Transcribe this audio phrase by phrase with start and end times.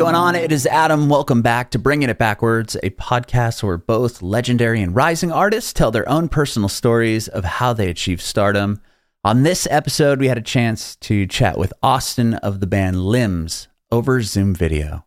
[0.00, 0.34] going on?
[0.34, 1.10] It is Adam.
[1.10, 5.90] Welcome back to Bringing It Backwards, a podcast where both legendary and rising artists tell
[5.90, 8.80] their own personal stories of how they achieved stardom.
[9.24, 13.68] On this episode, we had a chance to chat with Austin of the band Limbs
[13.92, 15.04] over Zoom video.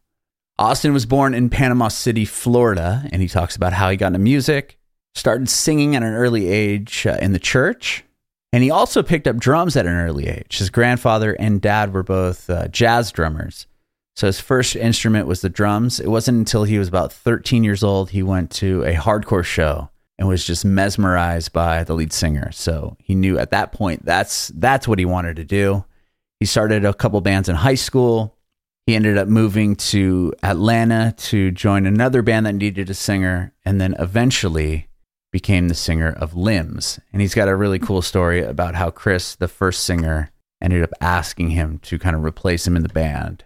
[0.60, 4.20] Austin was born in Panama City, Florida, and he talks about how he got into
[4.20, 4.78] music,
[5.16, 8.04] started singing at an early age uh, in the church,
[8.52, 10.60] and he also picked up drums at an early age.
[10.60, 13.66] His grandfather and dad were both uh, jazz drummers.
[14.16, 16.00] So his first instrument was the drums.
[16.00, 19.90] It wasn't until he was about 13 years old he went to a hardcore show
[20.20, 22.52] and was just mesmerized by the lead singer.
[22.52, 25.84] So he knew at that point that's that's what he wanted to do.
[26.40, 28.38] He started a couple bands in high school.
[28.86, 33.80] He ended up moving to Atlanta to join another band that needed a singer and
[33.80, 34.90] then eventually
[35.32, 37.00] became the singer of Limbs.
[37.12, 40.92] And he's got a really cool story about how Chris, the first singer, ended up
[41.02, 43.46] asking him to kind of replace him in the band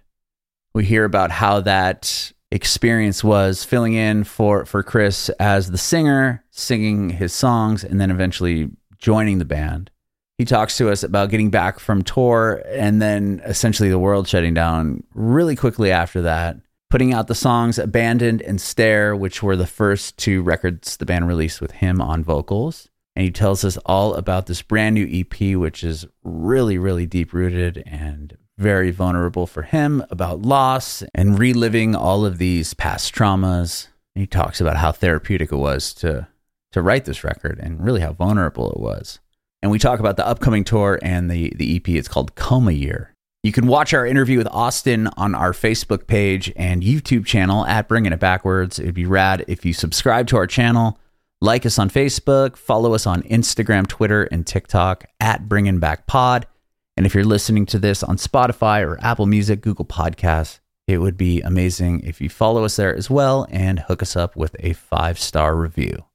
[0.77, 6.45] we hear about how that experience was filling in for for Chris as the singer,
[6.51, 9.89] singing his songs, and then eventually joining the band.
[10.37, 14.53] He talks to us about getting back from tour and then essentially the world shutting
[14.53, 16.57] down really quickly after that,
[16.91, 21.27] putting out the songs Abandoned and Stare, which were the first two records the band
[21.27, 22.87] released with him on vocals.
[23.15, 27.33] And he tells us all about this brand new EP, which is really, really deep
[27.33, 33.87] rooted and very vulnerable for him about loss and reliving all of these past traumas.
[34.15, 36.27] He talks about how therapeutic it was to
[36.73, 39.19] to write this record and really how vulnerable it was.
[39.61, 41.87] And we talk about the upcoming tour and the the EP.
[41.89, 43.13] It's called Coma Year.
[43.43, 47.87] You can watch our interview with Austin on our Facebook page and YouTube channel at
[47.87, 48.79] Bringing It Backwards.
[48.79, 50.99] It'd be rad if you subscribe to our channel,
[51.39, 56.47] like us on Facebook, follow us on Instagram, Twitter, and TikTok at Bringing Back Pod.
[56.97, 61.15] And if you're listening to this on Spotify or Apple Music, Google Podcasts, it would
[61.15, 64.73] be amazing if you follow us there as well and hook us up with a
[64.73, 66.05] five star review.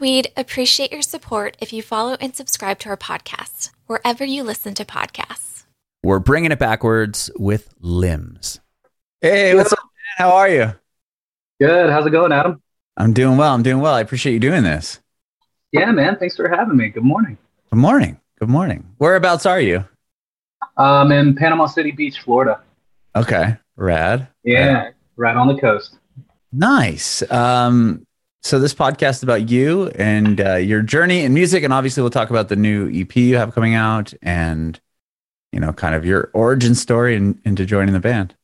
[0.00, 4.74] We'd appreciate your support if you follow and subscribe to our podcast wherever you listen
[4.74, 5.62] to podcasts.
[6.02, 8.58] We're bringing it backwards with limbs.
[9.20, 10.26] Hey, what's up, man?
[10.26, 10.72] How are you?
[11.60, 11.90] Good.
[11.90, 12.60] How's it going, Adam?
[12.96, 13.54] I'm doing well.
[13.54, 13.94] I'm doing well.
[13.94, 14.98] I appreciate you doing this.
[15.70, 16.16] Yeah, man.
[16.16, 16.88] Thanks for having me.
[16.88, 17.38] Good morning.
[17.70, 18.18] Good morning.
[18.40, 18.92] Good morning.
[18.98, 19.84] Whereabouts are you?
[20.82, 22.60] Um, in Panama City Beach, Florida.
[23.14, 24.26] Okay, rad.
[24.42, 24.94] Yeah, rad.
[25.16, 25.96] right on the coast.
[26.50, 27.22] Nice.
[27.30, 28.04] Um,
[28.42, 32.10] so this podcast is about you and uh, your journey in music, and obviously we'll
[32.10, 34.80] talk about the new EP you have coming out, and
[35.52, 38.34] you know, kind of your origin story and into joining the band.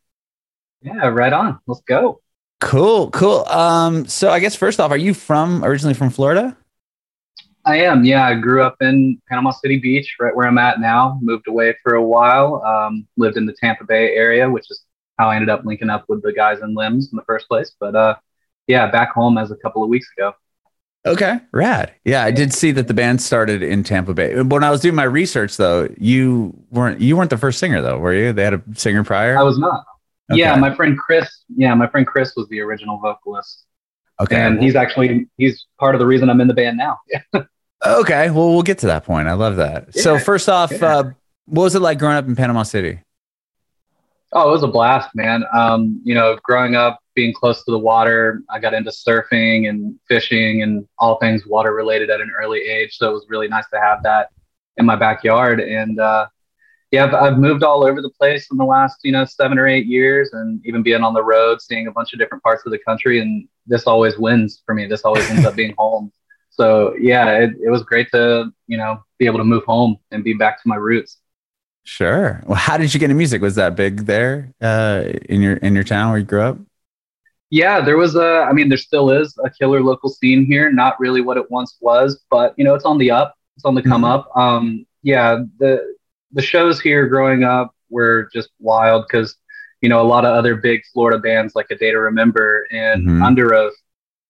[0.82, 1.58] Yeah, right on.
[1.66, 2.20] Let's go.
[2.60, 3.44] Cool, cool.
[3.46, 6.56] Um, so I guess first off, are you from originally from Florida?
[7.68, 8.02] I am.
[8.02, 11.18] Yeah, I grew up in Panama City Beach, right where I'm at now.
[11.20, 12.62] Moved away for a while.
[12.64, 14.84] Um, lived in the Tampa Bay area, which is
[15.18, 17.72] how I ended up linking up with the guys in Limbs in the first place.
[17.78, 18.14] But uh,
[18.68, 20.32] yeah, back home as a couple of weeks ago.
[21.04, 21.92] Okay, rad.
[22.06, 24.40] Yeah, I did see that the band started in Tampa Bay.
[24.42, 27.98] When I was doing my research, though, you weren't you weren't the first singer, though,
[27.98, 28.32] were you?
[28.32, 29.38] They had a singer prior.
[29.38, 29.84] I was not.
[30.30, 30.40] Okay.
[30.40, 31.44] Yeah, my friend Chris.
[31.54, 33.64] Yeah, my friend Chris was the original vocalist.
[34.20, 36.98] Okay, and he's actually he's part of the reason I'm in the band now.
[37.84, 39.28] Okay, well, we'll get to that point.
[39.28, 39.90] I love that.
[39.94, 40.84] Yeah, so, first off, yeah.
[40.84, 41.10] uh,
[41.46, 43.00] what was it like growing up in Panama City?
[44.32, 45.44] Oh, it was a blast, man.
[45.54, 49.98] Um, you know, growing up, being close to the water, I got into surfing and
[50.06, 52.96] fishing and all things water related at an early age.
[52.96, 54.30] So it was really nice to have that
[54.76, 55.60] in my backyard.
[55.60, 56.26] And uh,
[56.90, 59.66] yeah, I've, I've moved all over the place in the last, you know, seven or
[59.66, 62.72] eight years and even being on the road, seeing a bunch of different parts of
[62.72, 63.20] the country.
[63.20, 64.86] And this always wins for me.
[64.86, 66.12] This always ends up being home
[66.58, 70.24] so yeah, it, it was great to you know be able to move home and
[70.24, 71.18] be back to my roots.
[71.84, 72.42] Sure.
[72.46, 73.40] Well, how did you get into music?
[73.40, 76.58] Was that big there uh, in your in your town where you grew up?
[77.50, 78.46] Yeah, there was a.
[78.48, 80.70] I mean, there still is a killer local scene here.
[80.70, 83.34] Not really what it once was, but you know, it's on the up.
[83.56, 84.28] It's on the come mm-hmm.
[84.28, 84.36] up.
[84.36, 85.94] Um, yeah, the
[86.32, 89.36] the shows here growing up were just wild because
[89.80, 93.08] you know a lot of other big Florida bands like A Day to Remember and
[93.08, 93.22] mm-hmm.
[93.22, 93.72] Underoath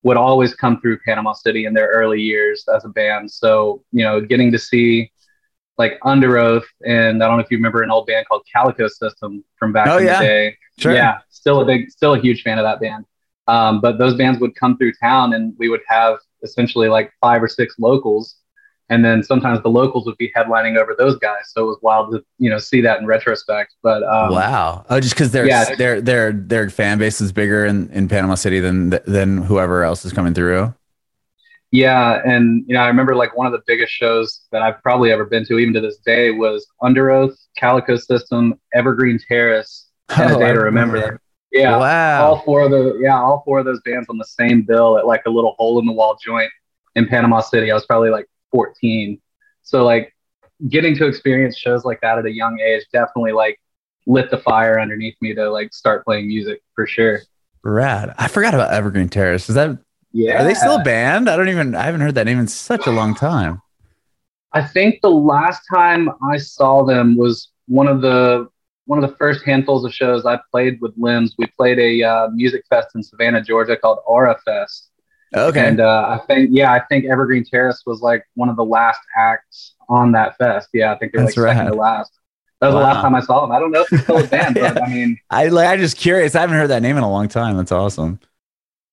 [0.09, 3.31] would always come through Panama City in their early years as a band.
[3.31, 5.13] So, you know, getting to see
[5.77, 9.45] like Underoath and I don't know if you remember an old band called Calico System
[9.59, 10.19] from back oh, in yeah.
[10.19, 10.57] the day.
[10.79, 10.95] Sure.
[10.95, 13.05] Yeah, still a big, still a huge fan of that band.
[13.47, 17.43] Um, but those bands would come through town and we would have essentially like five
[17.43, 18.37] or six locals
[18.90, 21.50] and then sometimes the locals would be headlining over those guys.
[21.52, 23.75] So it was wild to you know see that in retrospect.
[23.82, 25.75] But um, wow, oh, just because their yeah.
[25.76, 30.05] their their their fan base is bigger in, in Panama City than than whoever else
[30.05, 30.75] is coming through.
[31.70, 35.12] Yeah, and you know I remember like one of the biggest shows that I've probably
[35.12, 40.37] ever been to, even to this day, was Underoath, Calico System, Evergreen Terrace, and oh,
[40.37, 40.94] a day to remember.
[40.94, 41.20] remember.
[41.50, 42.26] Yeah, Wow.
[42.26, 45.06] all four of the yeah, all four of those bands on the same bill at
[45.06, 46.50] like a little hole in the wall joint
[46.94, 47.70] in Panama City.
[47.70, 49.21] I was probably like 14.
[49.62, 50.15] So like
[50.69, 53.61] getting to experience shows like that at a young age definitely like
[54.06, 57.21] lit the fire underneath me to like start playing music for sure.
[57.62, 58.15] Rad.
[58.19, 59.49] I forgot about Evergreen Terrace.
[59.49, 59.79] Is that
[60.12, 60.41] Yeah.
[60.41, 61.29] are they still a band?
[61.29, 63.61] I don't even I haven't heard that name in such a long time.
[64.53, 68.49] I think the last time I saw them was one of the
[68.87, 71.35] one of the first handfuls of shows I played with Limbs.
[71.37, 74.88] We played a uh, music fest in Savannah, Georgia called Aura Fest.
[75.35, 75.67] Okay.
[75.67, 79.01] And uh, I think, yeah, I think Evergreen Terrace was like one of the last
[79.17, 80.69] acts on that fest.
[80.73, 82.13] Yeah, I think they were like That's second to last.
[82.61, 83.53] That was the last time I saw them.
[83.53, 85.97] I don't know if they're still a band, but I mean, I like I'm just
[85.97, 86.35] curious.
[86.35, 87.57] I haven't heard that name in a long time.
[87.57, 88.19] That's awesome.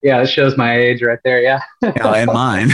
[0.04, 1.42] yeah, it shows my age right there.
[1.42, 1.62] Yeah.
[1.82, 2.70] Know, and mine.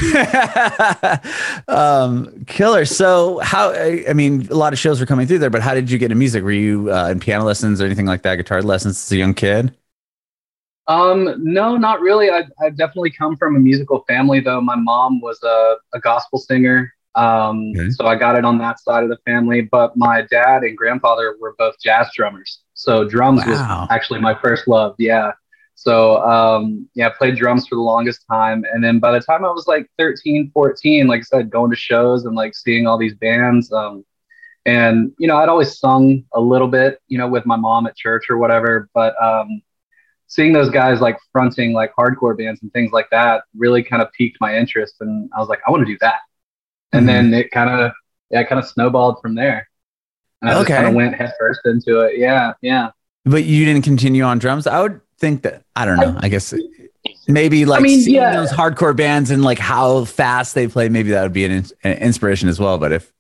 [1.68, 2.86] um, killer.
[2.86, 3.72] So how?
[3.72, 5.98] I I mean, a lot of shows were coming through there, but how did you
[5.98, 6.44] get into music?
[6.44, 8.36] Were you uh, in piano lessons or anything like that?
[8.36, 9.74] Guitar lessons as a young kid?
[10.92, 12.30] Um, no, not really.
[12.30, 14.62] I I definitely come from a musical family, though.
[14.62, 16.92] My mom was a, a gospel singer.
[17.16, 17.90] Um, Okay.
[17.90, 19.62] so I got it on that side of the family.
[19.62, 22.62] But my dad and grandfather were both jazz drummers.
[22.74, 23.52] So drums Wow.
[23.52, 24.96] was actually my first love.
[24.98, 25.32] Yeah.
[25.76, 28.64] So um, yeah, I played drums for the longest time.
[28.74, 31.76] And then by the time I was like 13, 14, like I said, going to
[31.78, 33.72] shows and like seeing all these bands.
[33.72, 34.04] Um,
[34.66, 37.96] and you know, I'd always sung a little bit, you know, with my mom at
[37.96, 38.90] church or whatever.
[38.94, 39.62] But um,
[40.34, 44.08] seeing those guys like fronting like hardcore bands and things like that really kind of
[44.14, 46.20] piqued my interest and I was like, I want to do that.
[46.94, 47.08] And Mhm.
[47.08, 47.92] then it kind of
[48.30, 49.68] yeah, kind of snowballed from there.
[50.42, 50.76] And I just Okay.
[50.76, 52.18] kind of went headfirst into it.
[52.18, 52.92] Yeah, yeah.
[53.26, 54.68] But you didn't continue on drums.
[54.68, 56.16] I would think that I don't know.
[56.18, 56.54] I guess
[57.28, 58.34] maybe like I mean, seeing yeah.
[58.38, 60.88] those hardcore bands and like how fast they play.
[60.88, 62.78] Maybe that would be an, ins- an inspiration as well.
[62.78, 63.12] But if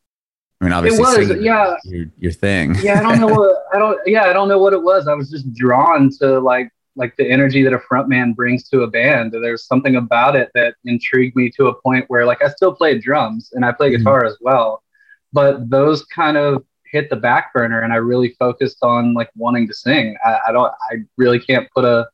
[0.61, 1.75] I mean, obviously, was, yeah.
[1.83, 2.75] your, your thing.
[2.81, 5.07] yeah, I don't know what I don't yeah, I don't know what it was.
[5.09, 8.87] I was just drawn to like like the energy that a frontman brings to a
[8.87, 9.31] band.
[9.31, 13.01] There's something about it that intrigued me to a point where like I still played
[13.01, 13.97] drums and I play Mhm.
[13.99, 14.83] guitar as well.
[15.33, 19.67] But those kind of hit the back burner and I really focused on like wanting
[19.67, 20.17] to sing.
[20.25, 22.09] I, I don't I really can't put a,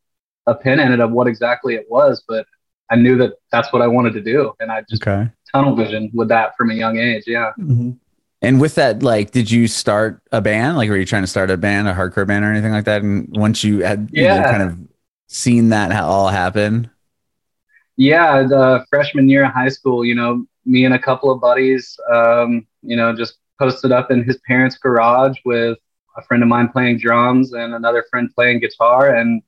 [0.45, 2.45] a pin in it of what exactly it was, but
[2.91, 4.53] I knew that that's what I wanted to do.
[4.59, 5.27] And I just Okay.
[5.51, 7.23] tunnel vision with that from a young age.
[7.25, 7.51] Yeah.
[8.41, 10.77] And with that, like, did you start a band?
[10.77, 13.01] Like, were you trying to start a band, a hardcore band, or anything like that?
[13.01, 14.77] And once you had, you know, kind of
[15.27, 16.91] seen that all happen,
[17.95, 21.99] Yeah, the freshman year of high school, you know, me and a couple of buddies,
[22.13, 25.77] um, you know, just posted up in his parents' garage with
[26.15, 29.15] a friend of mine playing drums and another friend playing guitar.
[29.15, 29.41] And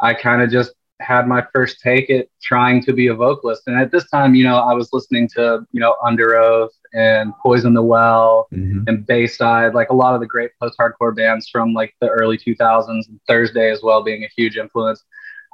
[0.00, 3.62] I kind of just had my first take at trying to be a vocalist.
[3.66, 7.74] And at this time, you know, I was listening to, you know, Underoath and Poison
[7.74, 8.84] the Well mm-hmm.
[8.86, 12.38] and Bayside, like a lot of the great post hardcore bands from like the early
[12.38, 15.02] 2000s, and Thursday as well being a huge influence.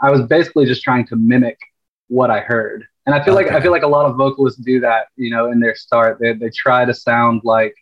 [0.02, 1.58] I was basically just trying to mimic
[2.08, 2.86] what I heard.
[3.06, 5.50] And I feel like I feel like a lot of vocalists do that, you know,
[5.50, 6.18] in their start.
[6.20, 7.74] They they try to sound like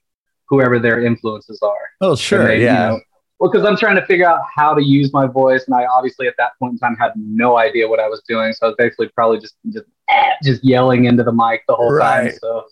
[0.49, 1.91] whoever their influences are.
[2.01, 2.89] Oh, sure, they, you yeah.
[2.91, 3.01] know-
[3.39, 6.27] well, because I'm trying to figure out how to use my voice, and I obviously
[6.27, 8.53] at that point in time had no idea what I was doing.
[8.53, 9.87] So I was basically probably just just
[10.43, 12.25] just yelling into the mic the whole Right.
[12.25, 12.33] time.
[12.41, 12.65] So,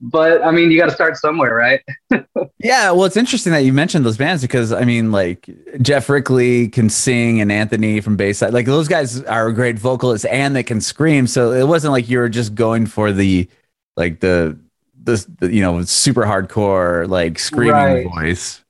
[0.00, 1.80] but I mean, you got to start somewhere, right?
[2.62, 5.48] Yeah, well, it's interesting that you mentioned those bands because I mean, like
[5.80, 10.54] Geoff Rickly can sing, and Anthony from Bayside, like those guys are great vocalists and
[10.54, 11.26] they can scream.
[11.26, 13.48] So it wasn't like you were just going for the,
[13.96, 14.58] like the,
[15.02, 18.02] the, the you know, super hardcore like screaming Right.
[18.02, 18.62] voice.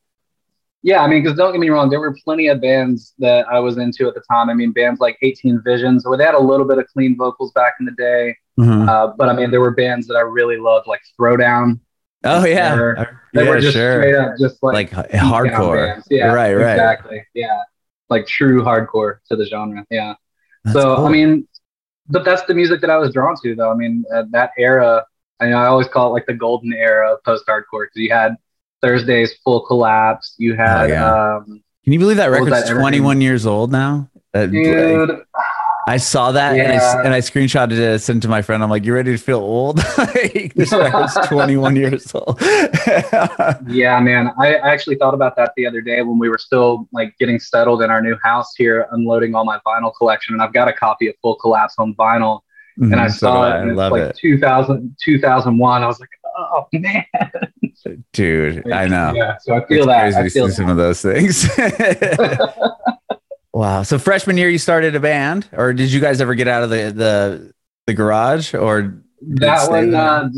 [0.83, 3.59] Yeah, I mean, because don't get me wrong, there were plenty of bands that I
[3.59, 4.49] was into at the time.
[4.49, 7.53] I mean, bands like 18 Visions, where they had a little bit of clean vocals
[7.53, 8.37] back in the day.
[8.59, 8.89] Mhm.
[8.89, 11.81] Uh, but I mean, there were bands that I really loved, like Throwdown.
[12.25, 14.01] Oh yeah, They're- Uh, They yeah, were just sure.
[14.01, 15.87] straight up, just like, like hardcore.
[15.87, 16.07] bands.
[16.11, 16.73] Yeah, Right, right.
[16.73, 17.25] Exactly.
[17.35, 17.61] Yeah,
[18.09, 19.85] like true hardcore to the genre.
[19.91, 20.15] Yeah.
[20.65, 21.07] That's so cool.
[21.07, 21.47] I mean,
[22.09, 23.71] but that's the music that I was drawn to, though.
[23.71, 25.05] I mean, uh, that era.
[25.41, 28.35] I know I always call it like the golden era of post-hardcore because you had
[28.83, 30.35] Thursday's Full Collapse.
[30.39, 31.35] You had, Oh, yeah.
[31.37, 33.01] um, Can you believe that What was record's that, Evergreen?
[33.03, 34.09] 21 years old now?
[34.33, 35.23] That- like, dude.
[35.89, 37.03] I saw that and, I, Yeah.
[37.05, 38.63] and I screenshotted it, sent it to my friend.
[38.63, 42.39] I'm like, "You ready to feel old?" like, this record's 21 years old.
[43.67, 44.31] Yeah, man.
[44.39, 47.39] I I actually thought about that the other day when we were still like getting
[47.41, 50.73] settled in our new house here, unloading all my vinyl collection, and I've got a
[50.73, 52.41] copy of Full Collapse on vinyl.
[52.81, 55.83] And I Mhm, so saw it, I love like it, 2000, 2001.
[55.83, 57.05] I was like, oh man.
[58.13, 58.71] dude.
[58.73, 59.13] I know.
[59.15, 60.15] Yeah, so I feel it's that.
[60.15, 61.49] I feel see some of those things.
[63.53, 63.83] wow.
[63.83, 66.71] So freshman year, you started a band, or did you guys ever get out of
[66.71, 67.53] the the,
[67.87, 68.55] the garage?
[68.55, 70.29] Or that one, uh,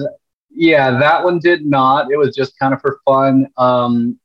[0.51, 2.11] yeah, that one did not.
[2.11, 3.47] It was just kind of for fun.
[3.57, 4.19] Um,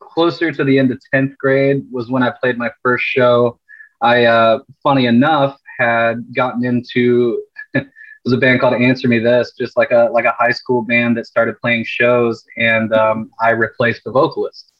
[0.00, 3.58] closer to the end of tenth grade was when I played my first show.
[4.00, 7.42] I, uh, funny enough, had gotten into
[8.24, 11.16] was a band called Answer Me This, just like a like a high school band
[11.16, 14.72] that started playing shows, and um, I replaced the vocalist.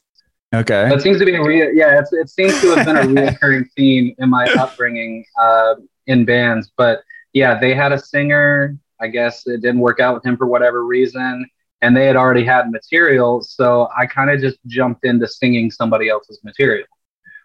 [0.55, 0.89] Okay.
[0.89, 1.99] That seems to be a real yeah.
[1.99, 3.01] It's, it seems to have been a
[3.33, 5.75] reoccurring theme in my upbringing uh,
[6.07, 8.79] in bands, but yeah, they had a singer.
[9.01, 11.47] I guess it didn't work out with him for whatever reason,
[11.83, 16.09] and they had already had material, so I kind of just jumped into singing somebody
[16.09, 16.87] else's material,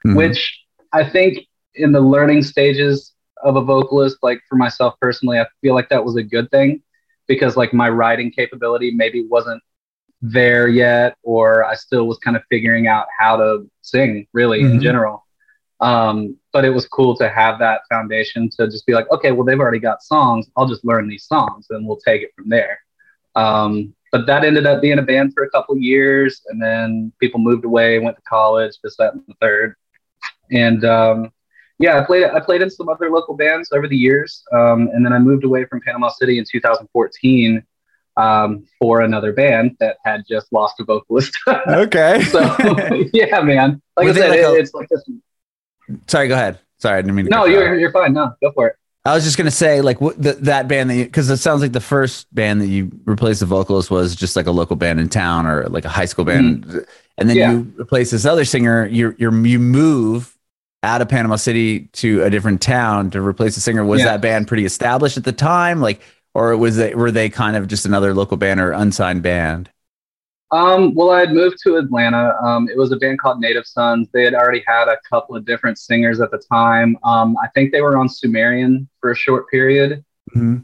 [0.05, 0.15] Mhm.
[0.15, 0.63] which
[0.93, 1.39] I think
[1.75, 3.13] in the learning stages
[3.43, 6.81] of a vocalist, like for myself personally, I feel like that was a good thing
[7.27, 9.61] because like my writing capability maybe wasn't
[10.21, 14.73] there yet, or I still was kind of figuring out how to sing really in
[14.73, 14.81] Mhm.
[14.81, 15.25] general.
[15.79, 19.45] Um, but it was cool to have that foundation to just be like, okay, well,
[19.45, 20.49] they've already got songs.
[20.57, 22.79] I'll just learn these songs and we'll take it from there.
[23.35, 27.39] Um, but that ended up being a band for a couple years, and then people
[27.39, 29.75] moved away, went to college, this, that, and the third.
[30.51, 31.31] And um,
[31.79, 35.05] yeah, I played I played in some other local bands over the years, um, and
[35.05, 37.63] then I moved away from Panama City in 2014
[38.17, 41.31] um, for another band that had just lost a vocalist.
[41.67, 42.21] okay.
[42.23, 42.39] so
[43.13, 43.81] yeah, man.
[43.95, 45.03] Like Was I said, like it, a- it's like this.
[46.07, 46.59] Sorry, go ahead.
[46.77, 47.31] Sorry, I didn't mean to.
[47.31, 47.63] No, you off.
[47.63, 48.13] you're you're fine.
[48.13, 48.75] No, go for it.
[49.05, 51.61] I was just gonna say, like, what the, that band that you, because it sounds
[51.61, 54.99] like the first band that you replaced the vocalist was just like a local band
[54.99, 56.65] in town or like a high school band,
[57.17, 57.37] and then Mm-hmm.
[57.37, 57.51] Yeah.
[57.53, 58.85] you replace this other singer.
[58.87, 60.35] You you you move
[60.83, 63.83] out of Panama City to a different town to replace the singer.
[63.83, 64.07] Was Yeah.
[64.11, 66.01] that band pretty established at the time, like,
[66.33, 69.69] or was they were they kind of just another local band or unsigned band?
[70.51, 72.33] Um, well, I had moved to Atlanta.
[72.43, 74.07] Um, it was a band called Native Sons.
[74.13, 76.97] They had already had a couple of different singers at the time.
[77.03, 80.03] Um, I think they were on Sumerian for a short period.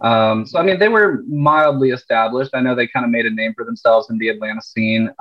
[0.01, 2.51] Um, so, I mean, they were mildly established.
[2.53, 5.11] I know they kind of made a name for themselves in the Atlanta scene.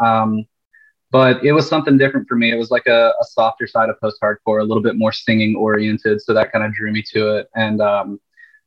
[1.15, 2.51] But it was something different for me.
[2.51, 5.55] It was like a, a softer side of post hardcore, a little bit more singing
[5.55, 6.21] oriented.
[6.21, 7.49] So that kind of drew me to it.
[7.55, 8.21] And um,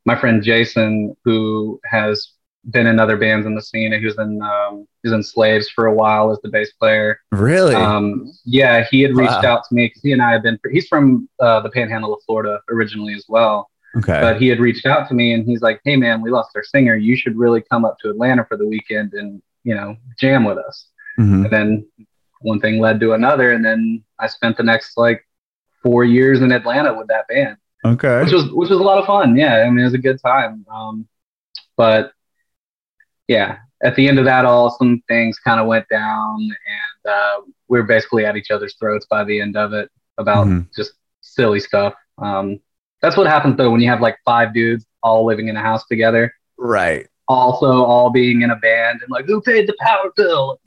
[0.05, 2.31] my friend Jason, who has
[2.71, 5.67] been in other bands in the scene, he was in um, he was in Slaves
[5.69, 7.19] for a while as the bass player.
[7.33, 7.75] Really?
[7.75, 9.55] Um, yeah, he had reached Wow.
[9.57, 10.57] out to me because he and I have been.
[10.71, 14.21] He's from uh, the Panhandle of Florida originally as well okay.
[14.21, 16.63] but he had reached out to me and he's like, "Hey man, we lost our
[16.63, 16.95] singer.
[16.95, 20.57] You should really come up to Atlanta for the weekend and you know jam with
[20.57, 20.87] us."
[21.19, 21.43] Mhm.
[21.43, 21.85] And then
[22.41, 25.25] one thing led to another, and then I spent the next like
[25.83, 28.23] four years in Atlanta with that band, Okay.
[28.23, 29.35] which was which was a lot of fun.
[29.35, 30.65] Yeah, I mean it was a good time.
[30.71, 31.07] Um,
[31.75, 32.11] but
[33.27, 37.41] yeah, at the end of that, all some things kind of went down, and uh,
[37.67, 40.67] we were basically at each other's throats by the end of it about Mhm.
[40.75, 41.93] just silly stuff.
[42.17, 42.59] Um,
[43.01, 45.85] that's what happens though when you have like five dudes all living in a house
[45.85, 47.07] together, Right.
[47.27, 50.59] Also all being in a band, and like who paid the power bill?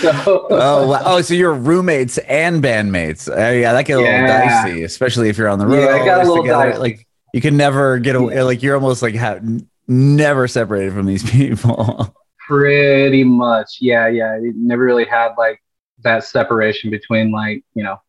[0.00, 1.02] So, oh, wow.
[1.04, 3.28] oh, so you're roommates and bandmates.
[3.28, 5.80] Uh, yeah, that get a little dicey, especially if you're on the road.
[5.80, 6.70] Yeah, it got a little together.
[6.70, 6.80] dicey.
[6.80, 8.42] Like you can never get away.
[8.42, 9.42] Like you're almost like have
[9.86, 12.14] never separated from these people.
[12.48, 14.36] pretty much, yeah, yeah.
[14.38, 15.62] You never really had like
[16.02, 18.00] that separation between like you know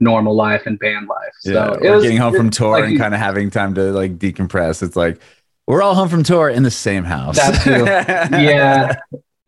[0.00, 1.32] normal life and band life.
[1.40, 3.92] So yeah, it was getting home from tour like and kind of having time to
[3.92, 4.82] like decompress.
[4.82, 5.20] It's like
[5.68, 7.36] we're all home from tour in the same house.
[7.36, 7.84] That too.
[8.42, 8.96] yeah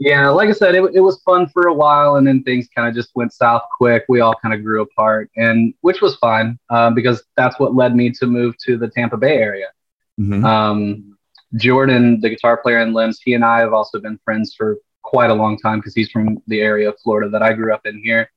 [0.03, 2.89] yeah like i said it, it was fun for a while and then things kind
[2.89, 6.59] of just went south quick we all kind of grew apart and which was fine
[6.71, 9.67] uh, because that's what led me to move to the tampa bay area
[10.19, 10.43] Mhm.
[10.45, 11.17] um,
[11.57, 15.29] jordan the guitar player in limbs he and i have also been friends for quite
[15.31, 18.01] a long time because he's from the area of florida that i grew up in
[18.03, 18.31] here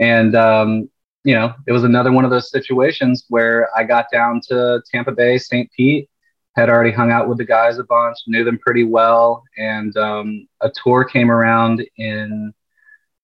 [0.00, 0.90] and um,
[1.24, 5.12] you know it was another one of those situations where i got down to tampa
[5.12, 6.10] bay st pete
[6.56, 10.48] had already hung out with the guys a bunch, knew them pretty well, and um,
[10.62, 12.52] a tour came around in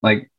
[0.02, 0.30] like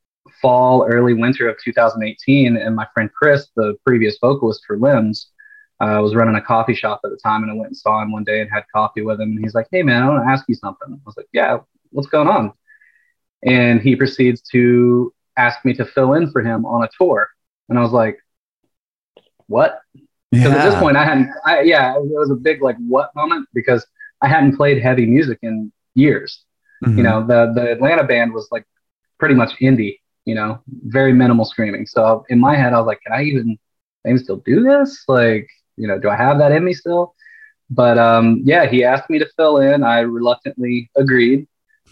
[0.41, 5.31] fall, early winter of 2018, and my friend Chris, the previous vocalist for Limbs,
[5.79, 8.11] uh, was running a coffee shop at the time, and I went and saw him
[8.11, 10.31] one day and had coffee with him, and he's like, "Hey man, I want to
[10.31, 11.59] ask you something." I was like, "Yeah,
[11.91, 12.53] what's going on?"
[13.43, 17.27] And he proceeds to ask me to fill in for him on a tour,
[17.69, 18.19] and I was like,
[19.47, 19.81] "What?"
[20.33, 23.47] Because at this point, I hadn't, I, yeah, it was a big like what moment
[23.53, 23.85] because
[24.21, 26.43] I hadn't played heavy music in years.
[26.83, 26.97] Mhm.
[26.97, 28.65] You know, the the Atlanta band was like
[29.19, 29.99] pretty much indie.
[30.25, 31.85] You know, very minimal screaming.
[31.85, 33.57] So in my head, I was like, can I even,
[34.05, 35.03] can I still do this?
[35.07, 37.13] Like, you know, do I have that in me still?
[37.69, 39.83] But um, yeah, he asked me to fill in.
[39.83, 41.47] I reluctantly agreed.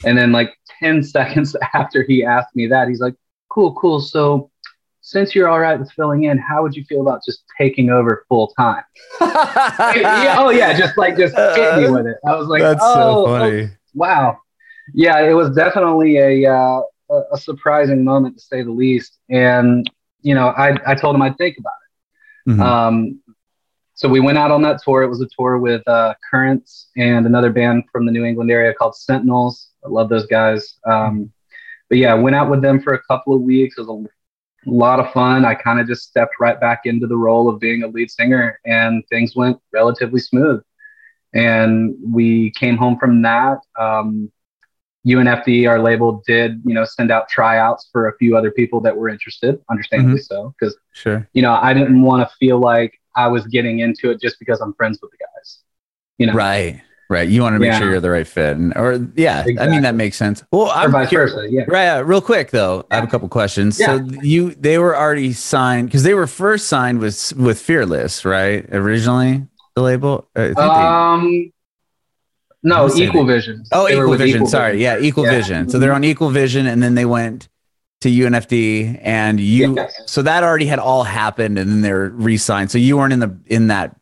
[0.05, 3.15] And then like 10 seconds after he asked me that, he's like,
[3.49, 3.99] cool, cool.
[3.99, 4.50] So
[5.11, 8.25] since you're all right with filling in, how would you feel about just taking over
[8.29, 8.83] full time?
[9.21, 12.17] yeah, oh yeah, just like just hit me with it.
[12.25, 13.69] I was like, That's oh, so oh, funny.
[13.93, 14.37] wow.
[14.93, 19.19] Yeah, it was definitely a uh, a, a surprising moment to say the least.
[19.29, 19.89] And
[20.21, 21.73] you know, I I told him I'd think about
[22.47, 22.59] Mhm.
[22.59, 23.19] Um,
[23.93, 25.03] so we went out on that tour.
[25.03, 28.73] It was a tour with uh, Currents and another band from the New England area
[28.73, 29.69] called Sentinels.
[29.85, 30.77] I love those guys.
[30.85, 31.31] Um,
[31.89, 33.77] but yeah, went out with them for a couple of weeks.
[33.77, 34.09] It was a
[34.65, 35.45] lot of fun.
[35.45, 38.59] I kind of just stepped right back into the role of being a lead singer,
[38.65, 40.61] and things went relatively smooth.
[41.33, 43.59] And we came home from that.
[43.79, 44.31] Um,
[45.07, 48.95] UNFD, our label, did you know send out tryouts for a few other people that
[48.95, 51.27] were interested, understandably so, because Sure.
[51.33, 54.61] you know I didn't want to feel like I was getting into it just because
[54.61, 55.59] I'm friends with the guys.
[56.17, 56.81] You know, Right.
[57.11, 57.27] Right.
[57.27, 57.79] You want to make Yeah.
[57.79, 58.55] sure you're the right fit.
[58.55, 60.43] And, or, yeah, I mean, that makes sense.
[60.49, 61.51] Well, or I'm vice curious- versa.
[61.51, 61.63] Yeah.
[61.67, 61.89] Right.
[61.97, 63.77] uh, real quick though, I have a couple questions.
[63.77, 63.97] Yeah.
[63.97, 68.65] So you, they were already signed because they were first signed with with Fearless, right?
[68.71, 70.29] Originally, the label.
[70.37, 71.51] I think they- Um,
[72.63, 73.63] no, Equal Vision.
[73.73, 74.35] oh, They Equal Vision.
[74.37, 74.81] Equal Sorry, Vision.
[75.01, 75.31] yeah, Equal Yeah.
[75.31, 75.69] Vision.
[75.69, 77.49] So they're on Equal Vision, and then they went
[78.01, 79.75] to UNFD, and you.
[79.75, 79.93] Yes.
[80.05, 82.71] So that already had all happened, and then they're re-signed.
[82.71, 83.95] So you weren't in the in that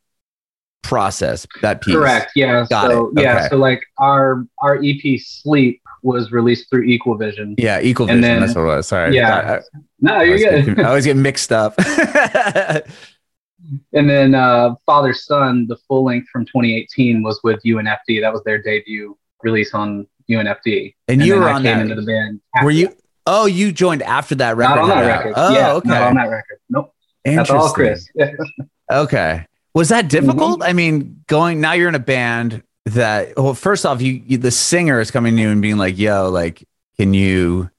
[0.84, 1.96] process, that piece.
[1.96, 2.32] Correct.
[2.36, 2.66] Yeah.
[2.70, 3.22] Got so it.
[3.22, 3.38] yeah.
[3.38, 3.48] Okay.
[3.50, 7.56] So like our our EP Sleep was released through Equal Vision.
[7.58, 8.38] Yeah, Equal And Vision.
[8.38, 8.88] then- that's what it was.
[8.88, 9.16] Sorry.
[9.16, 9.60] Yeah.
[9.60, 10.76] I- No, you're always good.
[10.78, 11.76] get, I always get mixed up.
[13.94, 18.22] and then uh, Father Son, the full length from 2018, was with UNFD.
[18.22, 20.96] That was their debut release on UNFD.
[21.08, 21.82] and you were I on came that.
[21.82, 22.40] into the band.
[22.64, 22.96] Were you?
[23.26, 24.76] Oh, you joined after that record.
[24.76, 25.34] not on that record?
[25.36, 25.90] Oh, yeah, okay.
[25.90, 26.60] not on that record.
[26.70, 26.94] Nope.
[27.26, 28.08] That's all Chris.
[28.92, 29.46] Okay.
[29.74, 30.26] Was that Mm-hmm.
[30.26, 30.64] difficult?
[30.64, 34.52] I mean, going now you're in a band that well, first off, you, you the
[34.52, 37.70] singer is coming to you and being like, "Yo, like, can you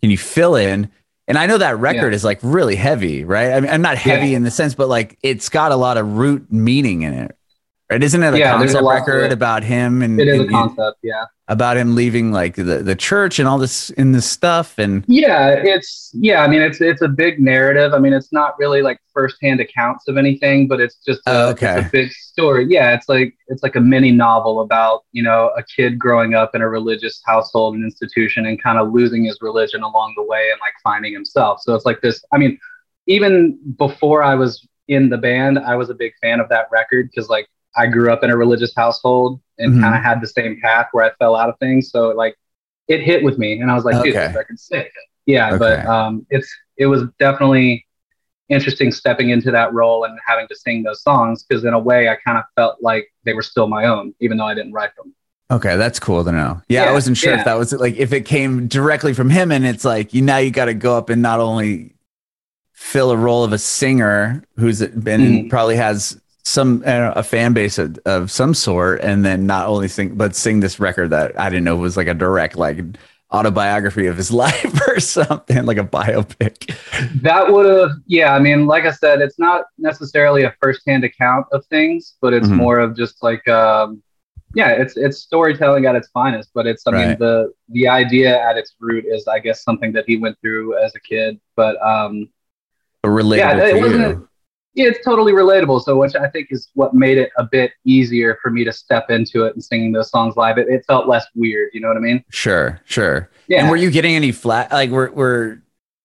[0.00, 0.90] can you fill in?"
[1.28, 3.52] And I know that record is like really heavy, right?
[3.52, 4.36] I mean, I'm not heavy Yeah.
[4.36, 7.36] in the sense, but like it's got a lot of root meaning in it.
[7.90, 8.02] Right?
[8.02, 10.98] Isn't it a Yeah, there's a concept record about him and, It is a concept.
[11.02, 11.26] Yeah.
[11.46, 15.50] about him leaving like the, the church and all this in this stuff and Yeah,
[15.50, 16.42] it's yeah.
[16.42, 17.94] I mean, it's it's a big narrative.
[17.94, 21.50] I mean, it's not really like firsthand accounts of anything, but it's just a, Oh,
[21.50, 22.66] it's a big story.
[22.68, 26.56] Yeah, it's like it's like a mini novel about you know a kid growing up
[26.56, 30.48] in a religious household and institution and kind of losing his religion along the way
[30.50, 31.60] and like finding himself.
[31.62, 32.24] So it's like this.
[32.32, 32.58] I mean,
[33.06, 37.10] even before I was in the band, I was a big fan of that record
[37.10, 39.80] because like I grew up in a religious household and Mhm.
[39.82, 41.90] kind of had the same path where I fell out of things.
[41.90, 42.34] So like
[42.88, 44.92] it hit with me, and I was like, dude, this record's sick.
[45.26, 45.58] Yeah, Okay.
[45.58, 47.84] but um, it's it was definitely
[48.48, 52.08] interesting stepping into that role and having to sing those songs because in a way
[52.08, 54.94] I kind of felt like they were still my own, even though I didn't write
[54.96, 55.12] them.
[55.50, 57.38] okay that's cool to know yeah, i wasn't sure yeah.
[57.38, 60.38] if that was like if it came directly from him and it's like you now
[60.38, 61.94] you got to go up and not only
[62.72, 65.48] fill a role of a singer who's been Mhm.
[65.50, 69.88] probably has some uh, a fan base of, of some sort and then not only
[69.88, 72.78] sing but sing this record that i didn't know was like a direct like
[73.32, 76.72] autobiography of his life or something like a biopic
[77.22, 78.32] That would have, yeah.
[78.34, 82.48] I mean, like I said, it's not necessarily a firsthand account of things, but it's
[82.48, 82.56] Mhm.
[82.62, 84.00] more of just like, um,
[84.54, 86.50] yeah, it's it's storytelling at its finest.
[86.54, 90.04] But it's, I mean, the the idea at its root is, I guess, something that
[90.06, 91.38] he went through as a kid.
[91.56, 92.28] But um,
[93.04, 94.28] relatable Yeah, it to wasn't
[94.84, 95.82] it's totally relatable.
[95.82, 99.10] So, which I think is what made it a bit easier for me to step
[99.10, 100.58] into it and singing those songs live.
[100.58, 101.70] It, it felt less weird.
[101.72, 102.24] You know what I mean?
[102.30, 103.60] sure sure Yeah.
[103.60, 105.62] And were you getting any flat like were were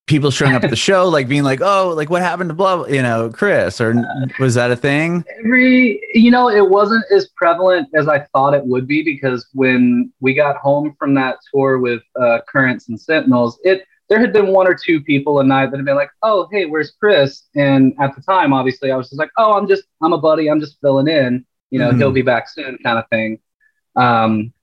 [0.08, 2.78] people showing up at the show like being like, "Oh, like what happened to blah,
[2.78, 3.96] blah," you know, Chris or
[4.40, 5.24] was that a thing?
[5.40, 10.12] every you know it wasn't as prevalent as i thought it would be because when
[10.20, 14.48] we got home from that tour with uh, currents and sentinels it there had been
[14.50, 17.44] one or two people a night that had been like oh hey where's chris?
[17.56, 20.50] And at the time obviously i was just like oh i'm just i'm a buddy
[20.52, 21.98] i'm just filling in you know Mhm.
[21.98, 23.40] he'll be back soon kind of thing.
[23.96, 24.54] Um,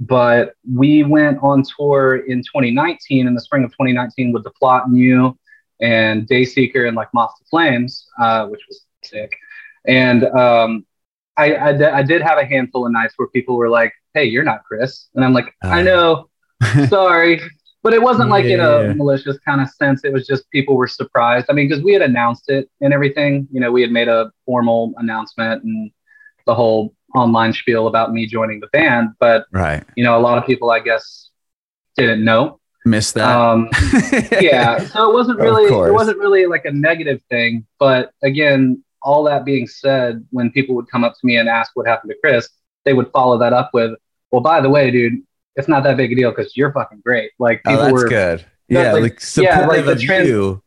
[0.00, 4.86] but we went on tour in 2019 in the spring of 2019 with the Plot
[4.86, 5.36] in You
[5.80, 9.36] and dayseeker and like moth to flames uh, which was sick.
[9.86, 10.86] And um,
[11.36, 14.44] I, I, I did have a handful of nights where people were like, "Hey, you're
[14.44, 15.82] not Chris," and I'm like, "I Uh.
[15.82, 16.28] know,
[16.88, 17.40] sorry,"
[17.88, 18.80] but it wasn't like in Yeah.
[18.90, 20.04] a malicious kind of sense.
[20.04, 21.46] It was just people were surprised.
[21.48, 23.48] I mean, because we had announced it and everything.
[23.50, 25.90] You know, we had made a formal announcement and
[26.44, 29.08] the whole online spiel about me joining the band.
[29.18, 29.82] But Right.
[29.96, 31.30] you know, a lot of people, I guess,
[31.96, 32.60] didn't know.
[32.84, 33.34] Missed that.
[33.34, 33.70] Um,
[34.50, 39.22] yeah so it wasn't really it wasn't really like a negative thing but again all
[39.24, 42.16] that being said when people would come up to me and ask what happened to
[42.22, 42.48] chris
[42.84, 43.92] they would follow that up with
[44.30, 45.14] well by the way dude
[45.58, 48.08] it's not that big a deal because you're fucking great like oh, people that's were
[48.08, 48.46] good.
[48.68, 49.18] Yeah, like- like, yeah,
[49.58, 50.62] supportive like the of trans- you.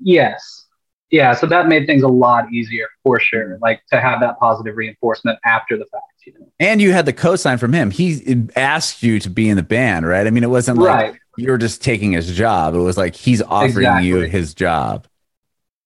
[0.00, 0.66] yes
[1.10, 4.76] yeah so that made things a lot easier for sure like to have that positive
[4.76, 7.90] reinforcement after the fact you know And you had the cosign from him.
[7.90, 10.24] He asked you to be in the band, right?
[10.26, 12.74] I mean, it wasn't like right you were just taking his job.
[12.74, 15.06] It was like he's offering you his job.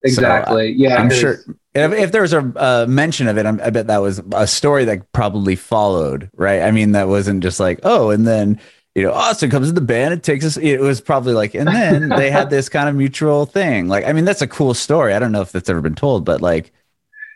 [0.06, 0.72] Exactly.
[0.72, 1.38] So, yeah, I'm sure
[1.74, 4.46] if, if there was a uh, mention of it, I'm, I bet that was a
[4.46, 6.62] story that probably followed, right?
[6.62, 8.60] I mean, that wasn't just like, oh, and then
[8.96, 10.56] you know, Austin comes in the band, it takes us.
[10.56, 13.88] It was probably like, and then they had this kind of mutual thing.
[13.88, 15.12] Like, I mean, that's a cool story.
[15.12, 16.72] I don't know if that's ever been told, but like,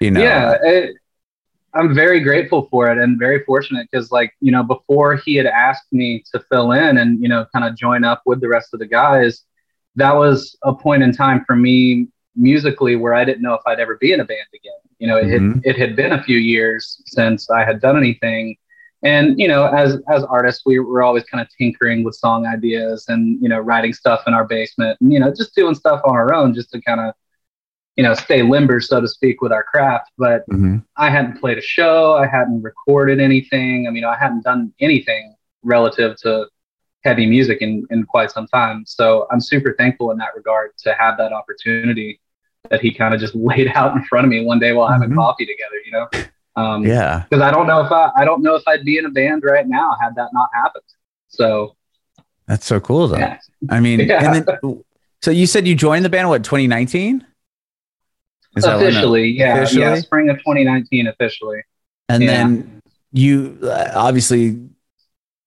[0.00, 0.96] you know, yeah, it,
[1.74, 5.44] I'm very grateful for it and very fortunate because, like, you know, before he had
[5.44, 8.72] asked me to fill in and you know, kind of join up with the rest
[8.72, 9.44] of the guys,
[9.96, 13.80] that was a point in time for me musically where I didn't know if I'd
[13.80, 14.72] ever be in a band again.
[14.98, 15.60] You know, mm-hmm.
[15.64, 18.56] it, it had been a few years since I had done anything.
[19.02, 23.06] And, you know, as, as artists, we were always kind of tinkering with song ideas
[23.08, 26.14] and, you know, writing stuff in our basement and, you know, just doing stuff on
[26.14, 27.14] our own just to kind of,
[27.96, 30.10] you know, stay limber, so to speak, with our craft.
[30.18, 30.78] But mm-hmm.
[30.98, 32.14] I hadn't played a show.
[32.14, 33.86] I hadn't recorded anything.
[33.88, 36.46] I mean, I hadn't done anything relative to
[37.02, 38.84] heavy music in, in quite some time.
[38.86, 42.19] So I'm super thankful in that regard to have that opportunity
[42.68, 45.08] that he kind of just laid out in front of me one day while having
[45.08, 45.18] mm-hmm.
[45.18, 46.08] coffee together, you know?
[46.56, 47.24] Um, yeah.
[47.30, 49.44] Cause I don't know if I, I don't know if I'd be in a band
[49.44, 50.84] right now had that not happened.
[51.28, 51.76] So
[52.46, 53.18] that's so cool though.
[53.18, 53.38] Yeah.
[53.68, 54.24] I mean, yeah.
[54.34, 54.84] and then,
[55.22, 57.26] so you said you joined the band, what, 2019?
[58.56, 59.82] officially, yeah, officially?
[59.82, 61.62] yeah, spring of 2019 officially.
[62.08, 62.30] And yeah.
[62.30, 64.58] then you uh, obviously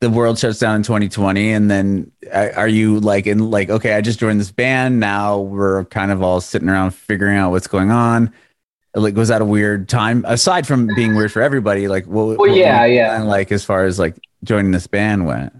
[0.03, 3.93] the world shuts down in 2020 and then uh, are you like in like okay
[3.93, 4.99] i just joined this band.
[4.99, 8.33] Now we're kind of all sitting around figuring out what's going on.
[8.93, 10.25] Like was that a weird time?
[10.27, 13.23] Aside from being weird for everybody like what, well what, yeah yeah.
[13.23, 15.53] like as far as like joining this band went?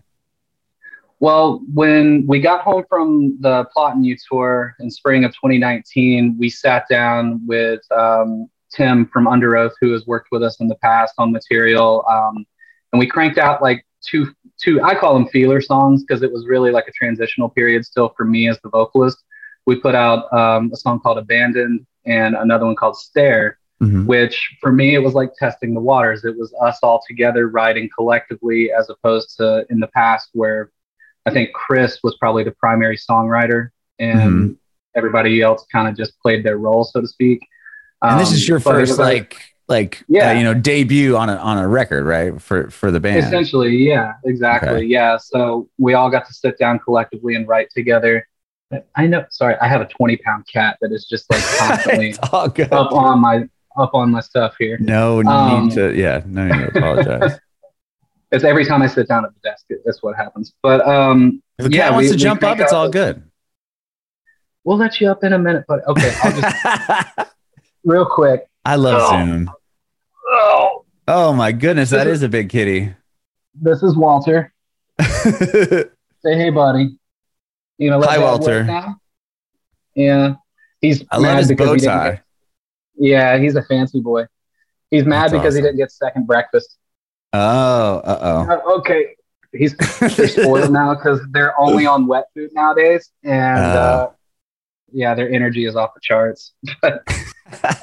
[1.22, 6.36] Well when we got home from the Plot in You tour in spring of 2019
[6.38, 10.76] we sat down with um, tim from Underoath who has worked with us in the
[10.76, 12.46] past on material um,
[12.92, 16.48] and we cranked out like two two I call them feeler songs because it was
[16.48, 19.24] really like a transitional period still for me as the vocalist.
[19.66, 24.06] We put out um, a song called Abandoned and another one called Stare, mm-hmm.
[24.06, 26.26] which for me it was like testing the waters.
[26.26, 30.72] It was us all together writing collectively as opposed to in the past where
[31.26, 34.54] I think Chris was probably the primary songwriter and mm-hmm.
[34.96, 37.40] everybody else kind of just played their role, so to speak.
[38.02, 40.30] Um, and this is your first like like uh, yeah.
[40.30, 42.42] Uh, you know debut on a on a record right?
[42.42, 43.26] For for the band.
[43.26, 44.86] Essentially yeah exactly okay.
[44.86, 45.18] yeah.
[45.18, 48.28] So we all got to sit down collectively and write together.
[48.96, 52.92] I know sorry i have a 20 pound cat that is just like constantly up
[52.92, 53.48] on my
[53.78, 54.78] up on my stuff here.
[54.80, 57.40] No um, need to yeah no need to apologize.
[58.32, 60.54] It's every time i sit down at the desk that's what happens.
[60.64, 63.22] But um if the cat yeah, wants we, to jump up it's all good.
[64.64, 67.30] We'll let you up in a minute but okay i'll just
[67.84, 69.26] real quick I love oh.
[69.26, 69.52] Zoom.
[70.26, 70.86] Oh.
[71.08, 72.94] oh my goodness, that is, is, a big kitty.
[73.56, 74.54] This is Walter.
[75.02, 75.86] Say
[76.24, 76.98] hey, buddy.
[77.78, 78.96] You know, hi, Walter.
[79.96, 80.36] Yeah,
[80.80, 81.04] he's.
[81.12, 82.12] I love his bow tie.
[82.12, 82.24] Get,
[82.96, 84.26] yeah, he's a fancy boy.
[84.90, 85.56] He's mad That's because awesome.
[85.58, 86.78] he didn't get second breakfast.
[87.34, 88.78] Oh, uh oh.
[88.78, 89.16] Okay,
[89.52, 94.12] he's they're spoiled now because they're only on wet food nowadays, and uh, uh,
[94.92, 96.54] yeah, their energy is off the charts.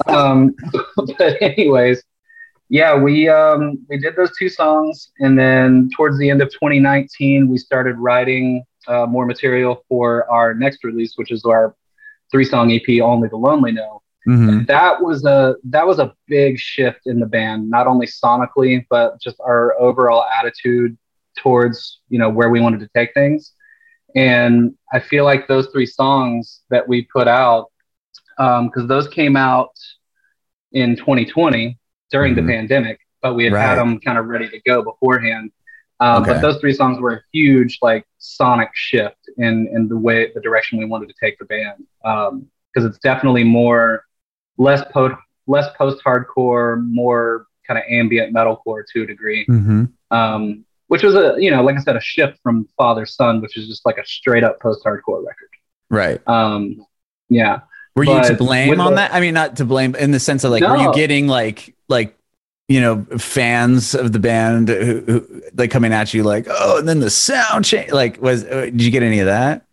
[0.07, 0.55] um,
[0.95, 2.03] but anyways,
[2.69, 7.49] yeah, we um, we did those two songs, and then towards the end of 2019,
[7.49, 11.75] we started writing uh, more material for our next release, which is our
[12.31, 14.65] three song EP, "Only the Lonely Know." Mm-hmm.
[14.65, 19.19] That was a that was a big shift in the band, not only sonically, but
[19.19, 20.97] just our overall attitude
[21.37, 23.53] towards you know where we wanted to take things.
[24.15, 27.70] And I feel like those three songs that we put out
[28.37, 29.71] because um, those came out
[30.71, 31.77] in 2020
[32.11, 32.45] during mm-hmm.
[32.45, 33.61] the pandemic, but we had right.
[33.61, 35.51] had them kind of ready to go beforehand.
[35.99, 36.33] Um, okay.
[36.33, 40.41] But those three songs were a huge like sonic shift in in the way the
[40.41, 44.05] direction we wanted to take the band because um, it's definitely more
[44.57, 45.15] less post
[45.47, 49.45] less post hardcore, more kind of ambient metalcore to a degree.
[49.45, 49.85] Mm-hmm.
[50.09, 53.55] Um, which was a you know like I said a shift from Father Son, which
[53.55, 55.49] is just like a straight up post hardcore record.
[55.89, 56.27] Right.
[56.27, 56.85] Um,
[57.29, 57.59] yeah.
[57.95, 59.13] Were you to blame on the, that?
[59.13, 60.71] I mean, not to blame in the sense of like, no.
[60.71, 62.17] were you getting like, like,
[62.67, 66.87] you know, fans of the band who, who like coming at you like, oh, and
[66.87, 67.91] then the sound change.
[67.91, 69.65] Like, was uh, did you get any of that?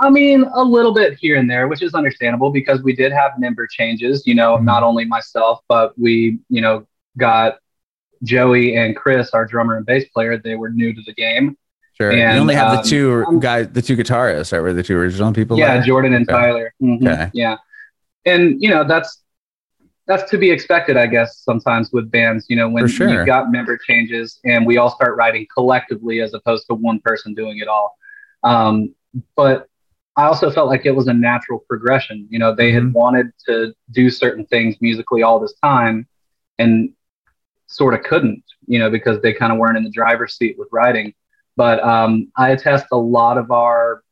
[0.00, 3.32] I mean, a little bit here and there, which is understandable because we did have
[3.38, 4.24] member changes.
[4.24, 4.64] You know, mm-hmm.
[4.64, 6.86] not only myself, but we, you know,
[7.18, 7.58] got
[8.22, 10.38] Joey and Chris, our drummer and bass player.
[10.38, 11.56] They were new to the game.
[11.96, 12.10] Sure.
[12.10, 14.60] And, you only have um, the two um, guys, the two guitarists, right?
[14.60, 15.58] Were the two original people?
[15.58, 16.38] Yeah, Jordan and okay.
[16.38, 16.74] Tyler.
[16.82, 17.06] Mm-hmm.
[17.06, 17.30] Okay.
[17.32, 17.56] Yeah,
[18.26, 19.22] and you know that's
[20.06, 21.38] that's to be expected, I guess.
[21.38, 23.08] Sometimes with bands, you know, when sure.
[23.08, 27.34] you've got member changes and we all start writing collectively as opposed to one person
[27.34, 27.96] doing it all.
[28.44, 28.94] Um,
[29.34, 29.68] but
[30.16, 32.26] I also felt like it was a natural progression.
[32.30, 32.92] You know, they had Mhm.
[32.92, 36.06] wanted to do certain things musically all this time
[36.58, 36.92] and
[37.66, 40.68] sort of couldn't, you know, because they kind of weren't in the driver's seat with
[40.70, 41.12] writing.
[41.56, 44.02] But um, I attest a lot of our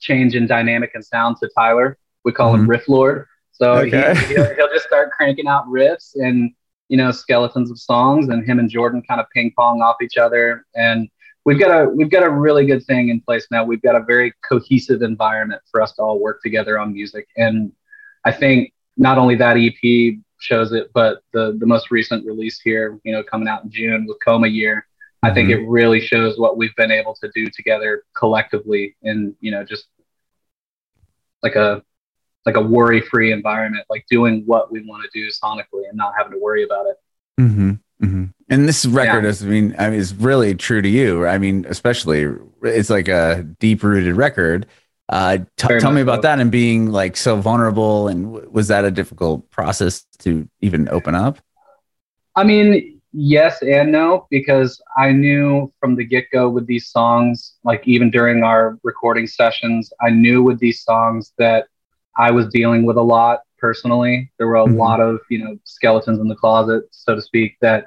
[0.00, 1.96] change in dynamic and sound to Tyler.
[2.24, 2.68] We call him Mhm.
[2.68, 3.26] Riff Lord.
[3.52, 4.14] So Okay.
[4.14, 6.50] he, he'll, he'll just start cranking out riffs and,
[6.88, 10.18] you know, skeletons of songs and him and Jordan kind of ping pong off each
[10.18, 10.66] other.
[10.74, 11.08] And
[11.46, 13.64] we've got a we've got a really good thing in place now.
[13.64, 17.26] We've got a very cohesive environment for us to all work together on music.
[17.36, 17.72] And
[18.24, 22.98] I think not only that EP shows it, but the the most recent release here,
[23.04, 24.86] you know, coming out in June with Coma Year,
[25.26, 29.50] I think it really shows what we've been able to do together collectively in, you
[29.50, 29.86] know, just
[31.42, 31.82] like a
[32.44, 36.12] like a worry free environment, like doing what we want to do sonically and not
[36.16, 36.96] having to worry about it.
[37.40, 37.70] Mm-hmm.
[38.04, 38.24] Mm-hmm.
[38.48, 39.30] And this record Yeah.
[39.30, 41.26] is, I mean, I mean, is really true to you.
[41.26, 42.28] I mean, especially
[42.62, 44.66] it's like a deep rooted record.
[45.08, 46.22] Uh, t- tell me about so.
[46.22, 48.06] that and being like so vulnerable.
[48.08, 51.38] And w- was that a difficult process to even open up?
[52.36, 57.56] I mean, yes and no, because I knew from the get go with these songs,
[57.64, 61.68] like even during our recording sessions, I knew with these songs that
[62.16, 64.30] I was dealing with a lot personally.
[64.38, 64.76] There were a Mhm.
[64.76, 67.86] lot of, you know, skeletons in the closet, so to speak, that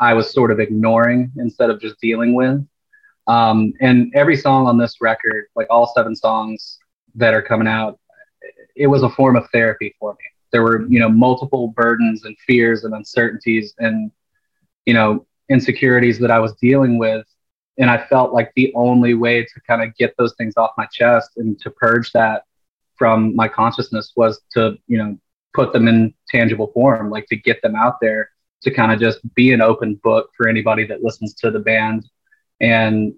[0.00, 2.64] I was sort of ignoring instead of just dealing with.
[3.28, 6.78] Um, and every song on this record, like all seven songs
[7.14, 7.98] that are coming out,
[8.76, 10.24] it was a form of therapy for me.
[10.52, 14.10] There were, you know, multiple burdens and fears and uncertainties and,
[14.86, 17.26] you know, insecurities that I was dealing with.
[17.78, 20.86] And I felt like the only way to kind of get those things off my
[20.86, 22.44] chest and to purge that
[22.96, 25.18] from my consciousness was to, you know,
[25.54, 28.30] put them in tangible form, like to get them out there
[28.62, 32.04] to kind of just be an open book for anybody that listens to the band.
[32.60, 33.14] And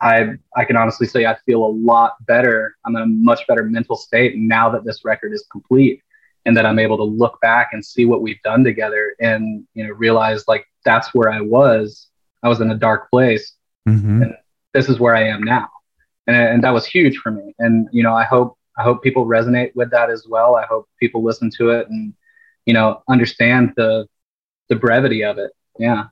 [0.00, 2.76] I I can honestly say I feel a lot better.
[2.84, 6.02] I'm in a much better mental state now that this record is complete
[6.48, 9.86] and that I'm able to look back and see what we've done together and you
[9.86, 12.06] know realize like that's where I was.
[12.42, 13.52] I was in a dark place.
[13.86, 14.22] Mm-hmm.
[14.72, 15.68] This is where I am now.
[16.26, 17.54] And and that was huge for me.
[17.58, 20.56] And you know, I hope I hope people resonate with that as well.
[20.56, 22.14] I hope people listen to it and
[22.64, 24.06] you know understand the
[24.70, 25.52] the brevity of it.
[25.78, 26.04] Yeah.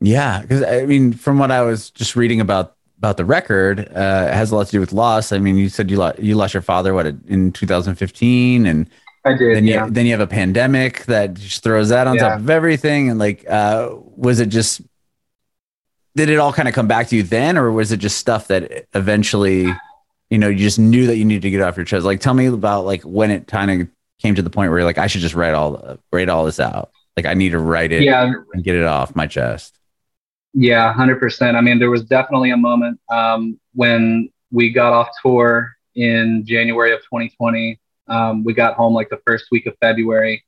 [0.00, 4.28] Yeah, because I mean, from what I was just reading about about the record, uh,
[4.30, 5.32] it has a lot to do with loss.
[5.32, 8.88] I mean, you said you lost you lost your father what in 2015, and
[9.24, 9.56] I did.
[9.56, 9.86] then yeah.
[9.86, 12.30] you then you have a pandemic that just throws that on Yeah.
[12.30, 13.08] top of everything.
[13.10, 14.82] And like, uh, was it just
[16.14, 18.48] did it all kind of come back to you then, or was it just stuff
[18.48, 19.66] that eventually,
[20.30, 22.04] you know, you just knew that you needed to get off your chest?
[22.04, 23.88] Like, tell me about like when it kind of
[24.20, 26.60] came to the point where you're like, I should just write all write all this
[26.60, 26.90] out.
[27.16, 28.32] Like, I need to write it yeah.
[28.52, 29.78] and get it off my chest.
[30.54, 31.56] Yeah, hundred percent.
[31.56, 36.92] I mean, there was definitely a moment um, when we got off tour in January
[36.92, 37.78] of 2020.
[38.08, 40.44] Um, we got home like the first week of February,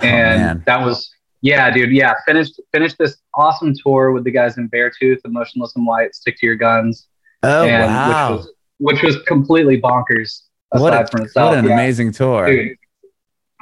[0.00, 0.62] Oh, and man.
[0.66, 1.10] that was
[1.42, 1.90] yeah, dude.
[1.92, 6.36] Yeah, finished finished this awesome tour with the guys in Beartooth, Motionless in White, Stick
[6.40, 7.08] to Your Guns,
[7.42, 8.30] Oh and wow!
[8.32, 10.42] which was which was completely bonkers.
[10.72, 12.46] Aside What, a, from itself, what an Yeah amazing tour!
[12.46, 12.76] dude,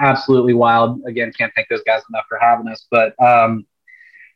[0.01, 1.01] absolutely wild.
[1.07, 2.87] Again, can't thank those guys enough for having us.
[2.90, 3.66] But um,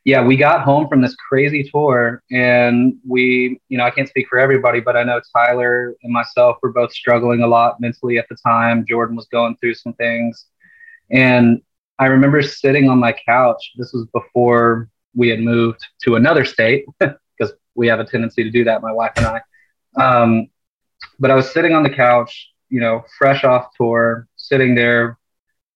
[0.05, 4.27] yeah, we got home from this crazy tour, and we, you know, I can't speak
[4.29, 8.27] for everybody, but I know Tyler and myself were both struggling a lot mentally at
[8.29, 8.85] the time.
[8.87, 10.47] Jordan was going through some things,
[11.09, 11.61] and
[11.99, 13.71] I remember sitting on my couch.
[13.77, 18.49] This was before we had moved to another state because we have a tendency to
[18.49, 19.41] do that, my wife and I.
[19.95, 20.47] Um,
[21.19, 25.17] but I was sitting on the couch, you know, fresh off tour, sitting there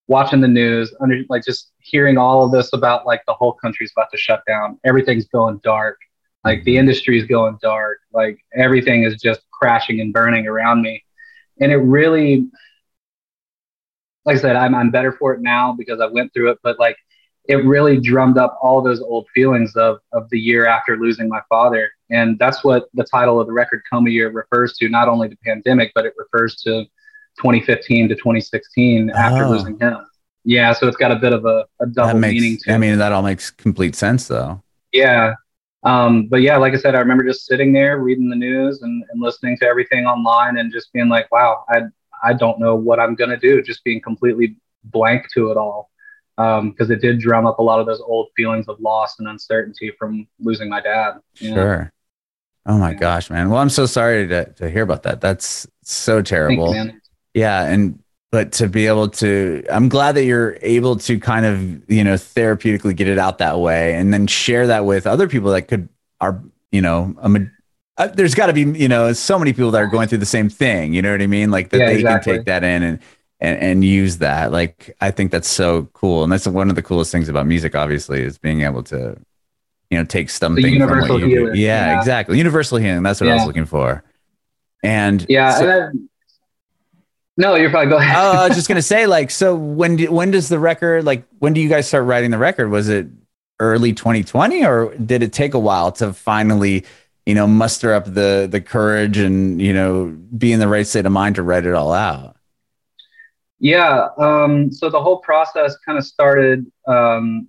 [0.07, 3.91] watching the news, under like just hearing all of this about like the whole country's
[3.95, 4.79] about to shut down.
[4.85, 5.97] Everything's going dark.
[6.43, 6.79] Like the mm-hmm.
[6.79, 7.99] industry's going dark.
[8.13, 11.03] Like everything is just crashing and burning around me.
[11.59, 12.49] And it really
[14.25, 16.77] like I said, I'm I'm better for it now because I went through it, but
[16.79, 16.97] like
[17.47, 21.41] it really drummed up all those old feelings of of the year after losing my
[21.49, 21.89] father.
[22.09, 25.37] And that's what the title of the record Coma Year refers to, not only the
[25.37, 26.85] pandemic, but it refers to
[27.37, 29.49] 2015 to 2016 after Oh.
[29.51, 29.97] losing him.
[30.43, 32.41] Yeah, so it's got a bit of a, a that double makes.
[32.41, 34.61] meaning to I mean, that all makes complete sense, though.
[34.93, 35.33] Yeah.
[35.83, 39.03] Um, but yeah, like I said, I remember just sitting there reading the news and,
[39.11, 41.81] and listening to everything online and just being like, wow, I,
[42.23, 43.61] I don't know what I'm going to do.
[43.61, 45.89] Just being completely blank to it all.
[46.39, 49.27] Um, cause it did drum up a lot of those old feelings of loss and
[49.27, 51.15] uncertainty from losing my dad.
[51.35, 51.55] you know?
[51.55, 51.93] Sure.
[52.65, 52.97] Oh my Yeah.
[52.97, 53.49] gosh, man.
[53.49, 55.19] Well, I'm so sorry to to hear about that.
[55.21, 56.73] That's so you, terrible.
[56.73, 57.01] man.
[57.37, 57.99] Yeah, and
[58.31, 62.15] but to be able to I'm glad that you're able to kind of, you know,
[62.15, 65.87] therapeutically get it out that way and then share that with other people that could
[66.19, 67.29] are, you know, a,
[67.97, 70.25] uh, there's got to be you know so many people that are going through the
[70.25, 70.93] same thing.
[70.93, 71.51] You know what I mean?
[71.51, 72.33] Like that Yeah, they exactly.
[72.33, 72.99] can take that in and,
[73.39, 74.51] and and use that.
[74.51, 77.75] Like I think that's so cool, and that's one of the coolest things about music.
[77.75, 79.17] Obviously, is being able to
[79.89, 81.57] you know take something from universal what you do.
[81.57, 81.99] Yeah, yeah.
[81.99, 82.37] exactly.
[82.37, 83.03] Universal healing.
[83.03, 84.03] That's what I was looking for.
[84.83, 85.51] And Yeah.
[85.51, 86.09] so- and then,
[87.37, 88.15] no, you're probably go ahead.
[88.17, 91.23] oh, I was just gonna say, like, so when do, when does the record like
[91.39, 92.69] when do you guys start writing the record?
[92.69, 93.07] Was it
[93.59, 96.85] early 2020, or did it take a while to finally,
[97.25, 101.05] you know, muster up the the courage and you know be in the right state
[101.05, 102.37] of mind to write it all out?
[103.59, 104.09] Yeah.
[104.17, 107.47] Um, so the whole process kind of started um,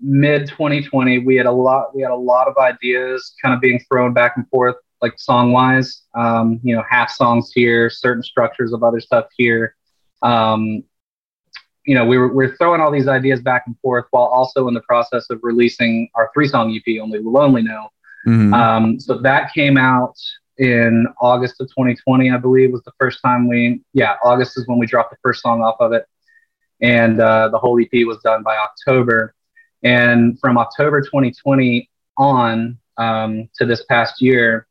[0.00, 1.20] mid 2020.
[1.20, 1.94] We had a lot.
[1.94, 5.52] We had a lot of ideas kind of being thrown back and forth, like song
[5.52, 6.02] wise.
[6.14, 9.74] Um, you know, half songs here, certain structures of other stuff here.
[10.22, 10.84] Um,
[11.84, 14.66] you know, we were, we are throwing all these ideas back and forth while also
[14.68, 17.88] in the process of releasing our three song EP, Only the Lonely Know.
[18.26, 18.52] Mhm.
[18.52, 20.16] Um, so that came out
[20.58, 24.78] in August of 2020, I believe, was the first time we, yeah, August is when
[24.78, 26.06] we dropped the first song off of it.
[26.80, 29.34] And uh, the whole EP was done by October.
[29.82, 34.65] And from October 2020 on um, to this past year,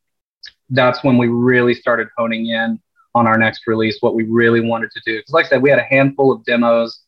[0.69, 2.79] that's when we really started honing in
[3.13, 5.17] on our next release, what we really wanted to do.
[5.17, 7.01] Because, like I said, we had a handful of demos.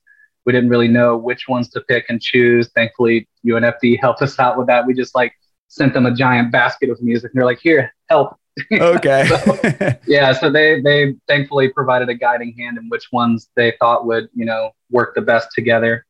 [0.46, 2.70] We didn't really know which ones to pick and choose.
[2.70, 4.86] Thankfully, UNFD helped us out with that.
[4.86, 5.34] We just like
[5.68, 7.32] sent them a giant basket of music.
[7.34, 8.38] And they're like, here, help.
[8.74, 10.00] okay.
[10.08, 10.32] Yeah.
[10.32, 14.46] So they, they thankfully provided a guiding hand in which ones they thought would, you
[14.46, 16.06] know, work the best together.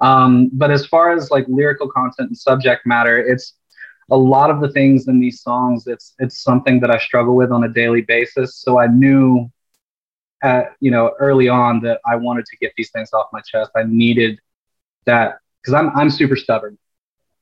[0.00, 3.54] Um, but as far as like lyrical content and subject matter, it's
[4.12, 5.86] a lot of the things in these songs.
[5.86, 8.56] It's, it's something that I struggle with on a daily basis.
[8.56, 9.50] So I knew
[10.42, 13.70] at, you know, early on that I wanted to get these things off my chest.
[13.74, 14.38] I needed
[15.06, 16.78] that because I'm, I'm super stubborn.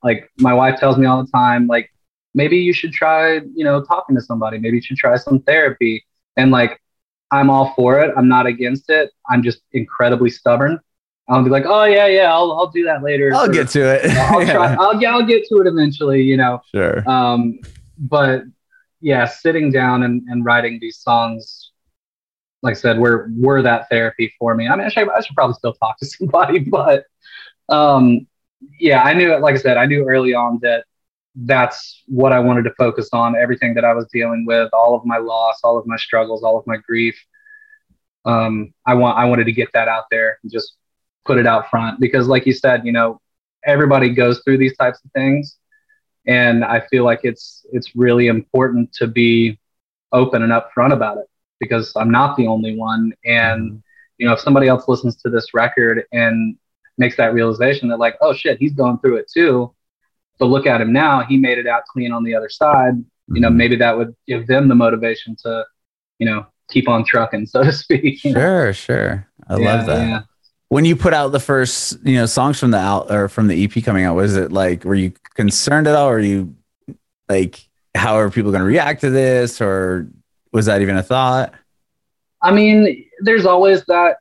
[0.02, 1.90] Like my wife tells me all the time, like,
[2.32, 4.56] maybe you should try, you know, talking to somebody.
[4.58, 6.04] Maybe you should try some therapy.
[6.36, 6.80] And like,
[7.32, 8.14] I'm all for it.
[8.16, 9.10] I'm not against it.
[9.28, 10.78] I'm just incredibly stubborn.
[11.30, 13.32] I'll be like, oh yeah, yeah, I'll, I'll do that later.
[13.34, 14.10] I'll Or, get to it.
[14.10, 14.74] I'll try.
[14.80, 16.60] I'll, yeah, I'll get to it eventually, you know.
[16.74, 17.08] sure.
[17.08, 17.60] Um,
[17.98, 18.42] but
[19.00, 21.70] yeah, sitting down and, and writing these songs,
[22.62, 24.68] like I said, were were that therapy for me.
[24.68, 27.04] I mean, I should, I should probably still talk to somebody, but
[27.68, 28.26] um,
[28.78, 29.40] yeah, I knew, it.
[29.40, 30.84] like I said, I knew early on that
[31.36, 33.36] that's what I wanted to focus on.
[33.36, 36.58] Everything that I was dealing with, all of my loss, all of my struggles, all
[36.58, 37.16] of my grief.
[38.24, 40.76] Um, I want, I wanted to get that out there and just
[41.24, 43.20] put it out front because, like you said, you know,
[43.64, 45.58] everybody goes through these types of things,
[46.26, 49.58] and I feel like it's it's really important to be
[50.12, 51.26] open and upfront about it
[51.60, 53.82] because I'm not the only one, and
[54.18, 56.56] you know, if somebody else listens to this record and
[56.98, 59.74] makes that realization that like, oh shit, he's going through it too.
[60.38, 62.94] But look at him now; he made it out clean on the other side.
[63.32, 65.64] You know, maybe that would give them the motivation to,
[66.18, 68.18] you know, keep on trucking, so to speak.
[68.18, 69.26] Sure, sure.
[69.48, 70.08] I Yeah, love that.
[70.08, 70.20] yeah.
[70.70, 73.64] When you put out the first, you know, songs from the out or from the
[73.64, 76.08] EP coming out, was it like were you concerned at all?
[76.08, 76.54] Or you
[77.28, 80.08] like how are people going to react to this, or
[80.52, 81.54] was that even a thought?
[82.42, 84.16] I mean, there's always that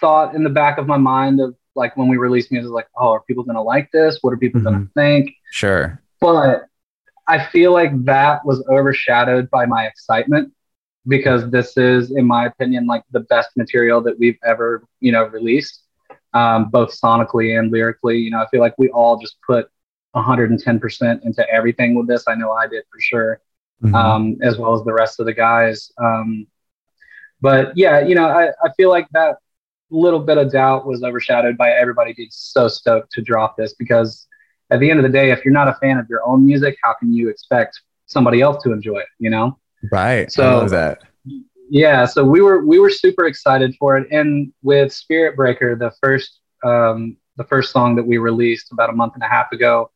[0.00, 3.12] thought in the back of my mind of like when we release music, like, oh,
[3.12, 4.18] are people going to like this?
[4.20, 5.00] What are people going to mm-hmm.
[5.00, 5.34] think?
[5.50, 6.02] Sure.
[6.20, 6.66] But
[7.28, 10.52] I feel like that was overshadowed by my excitement
[11.06, 15.24] because this is, in my opinion, like the best material that we've ever, you know,
[15.24, 15.81] released,
[16.34, 18.18] um, both sonically and lyrically.
[18.18, 19.68] You know, I feel like we all just put
[20.14, 22.24] 110% into everything with this.
[22.28, 23.40] I know I did for sure
[23.82, 23.94] Mhm.
[23.94, 25.90] um, as well as the rest of the guys.
[25.98, 26.46] Um,
[27.40, 29.38] but yeah, you know, I, I feel like that
[29.90, 34.26] little bit of doubt was overshadowed by everybody being so stoked to drop this because
[34.70, 36.78] at the end of the day, if you're not a fan of your own music,
[36.82, 39.06] how can you expect somebody else to enjoy it?
[39.18, 39.58] You know?
[39.90, 40.26] right.
[40.26, 41.02] I So- love that.
[41.72, 42.04] Yeah.
[42.04, 46.40] So we were we were super excited for it, and with Spirit Breaker, the first
[46.62, 49.90] um, the first song that we released about a month and a half ago,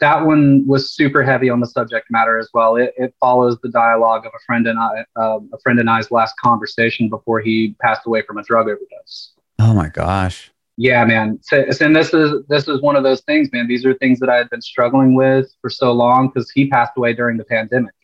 [0.00, 2.74] that one was super heavy on the subject matter as well.
[2.74, 6.10] It, it follows the dialogue of a friend and I, uh, a friend and I's
[6.10, 9.34] last conversation before he passed away from a drug overdose.
[9.60, 10.50] Oh my gosh.
[10.76, 11.38] Yeah, man.
[11.42, 13.68] So, and this is this is one of those things, man.
[13.68, 16.94] These are things that I had been struggling with for so long because he passed
[16.96, 17.94] away during the pandemic,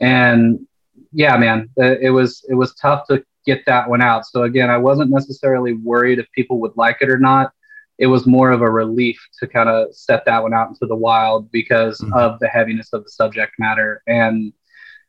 [0.00, 0.66] and
[1.16, 4.26] yeah, man, it it was it was tough to get that one out.
[4.26, 7.52] So again, I wasn't necessarily worried if people would like it or not.
[7.98, 10.94] It was more of a relief to kind of set that one out into the
[10.94, 12.12] wild because Mhm.
[12.22, 14.52] of the heaviness of the subject matter and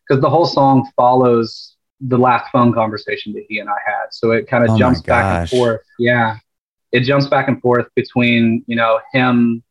[0.07, 4.05] because the whole song follows the last phone conversation that he and I had.
[4.11, 5.81] So it kind of Oh jumps back and forth.
[5.99, 6.37] Yeah.
[6.93, 9.61] It jumps back and forth between, you know, him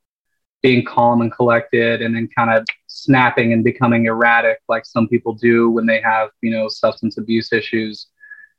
[0.63, 5.35] being calm and collected and then kind of snapping and becoming erratic like some people
[5.35, 8.09] do when they have you know substance abuse issues.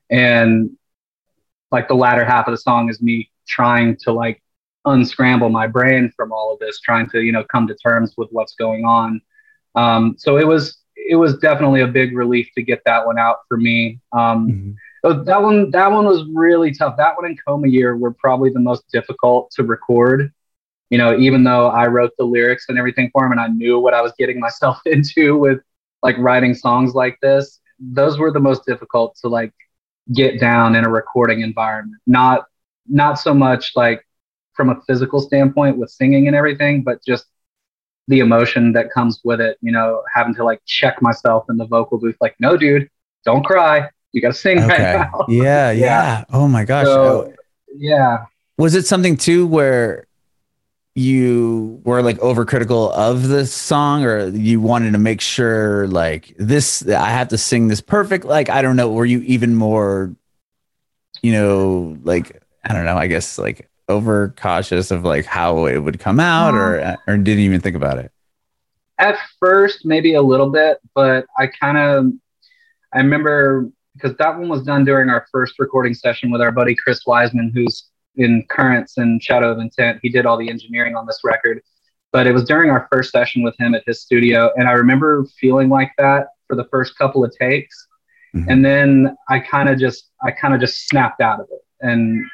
[0.09, 0.77] And
[1.71, 4.41] like the latter half of the song is me trying to like
[4.85, 8.29] unscramble my brain from all of this trying to you know come to terms with
[8.31, 9.21] what's going on.
[9.75, 13.37] Um, so it was it was definitely a big relief to get that one out
[13.47, 13.99] for me.
[14.11, 15.23] Um, mm-hmm.
[15.23, 16.95] that one that one was really tough.
[16.97, 20.31] That one and coma year were probably the most difficult to record
[20.89, 23.79] you know, even though I wrote the lyrics and everything for him and I knew
[23.79, 25.59] what I was getting myself into with
[26.03, 29.53] like writing songs like this, those were the most difficult to like
[30.13, 32.01] get down in a recording environment.
[32.07, 32.45] Not
[32.87, 34.05] not so much like
[34.53, 37.25] from a physical standpoint with singing and everything, but just
[38.07, 41.65] the emotion that comes with it, you know, having to like check myself in the
[41.65, 42.89] vocal booth, like, no, dude,
[43.25, 43.89] don't cry.
[44.13, 44.67] You got to sing okay.
[44.67, 45.25] right now.
[45.27, 46.23] Yeah, yeah, yeah.
[46.31, 46.85] Oh my gosh.
[46.85, 47.33] So, oh.
[47.75, 48.25] Yeah.
[48.57, 50.06] Was it something too where
[50.97, 56.87] you were like overcritical of the song or you wanted to make sure like this
[56.87, 58.25] i have to sing this perfect?
[58.25, 60.15] Like i don't know were you even more
[61.21, 65.77] you know like i don't know i guess like over cautious of like how it
[65.77, 68.11] would come out or uh, or didn't even think about it?
[68.97, 72.11] At first maybe a little bit but i kind of
[72.91, 76.75] i remember because that one was done during our first recording session with our buddy
[76.75, 77.87] chris wiseman who's
[78.17, 79.99] in Currents and Shadow of Intent.
[80.01, 81.61] He did all the engineering on this record.
[82.11, 84.51] But it was during our first session with him at his studio.
[84.55, 87.87] And I remember feeling like that for the first couple of takes.
[88.35, 88.49] Mm-hmm.
[88.49, 91.61] And then I kind of just, I kind of just snapped out of it.
[91.81, 92.25] And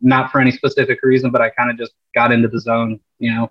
[0.00, 3.32] not for any specific reason, but I kind of just got into the zone, you
[3.32, 3.50] know,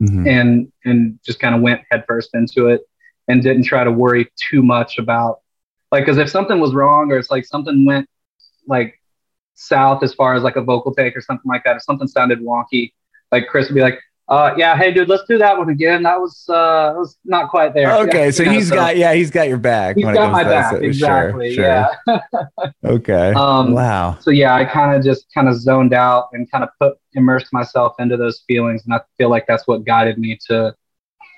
[0.00, 0.26] mm-hmm.
[0.26, 2.82] and, and just kind of went headfirst into it
[3.28, 5.40] and didn't try to worry too much about
[5.90, 8.08] like, cause if something was wrong or it's like something went
[8.66, 9.00] like
[9.56, 11.76] south as far as like a vocal take or something like that.
[11.76, 12.92] If something sounded wonky,
[13.32, 13.98] like Chris would be like,
[14.28, 16.02] uh, yeah, hey dude, let's do that one again.
[16.02, 17.92] That was uh, that was not quite there.
[17.92, 19.96] Okay, yeah, so know, he's so got yeah, he's got your back.
[19.96, 20.82] He's got my back that.
[20.82, 21.54] exactly.
[21.54, 21.88] Sure, sure.
[22.06, 22.70] Yeah.
[22.84, 23.32] okay.
[23.34, 24.18] Um, wow.
[24.20, 27.52] So yeah, I kind of just kind of zoned out and kind of put immersed
[27.52, 30.74] myself into those feelings, and I feel like that's what guided me to,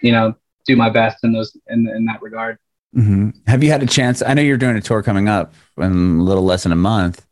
[0.03, 0.35] you know,
[0.67, 2.57] do my best in those in in that regard.
[2.97, 3.31] Mm-hmm.
[3.47, 4.23] Have you had a chance?
[4.23, 7.27] I know you're doing a tour coming up in a little less than a month.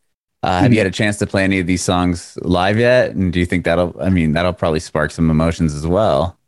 [0.46, 3.10] Uh, have you had a chance to play any of these songs live yet?
[3.10, 6.38] And do you think that'll, I mean, that'll probably spark some emotions as well?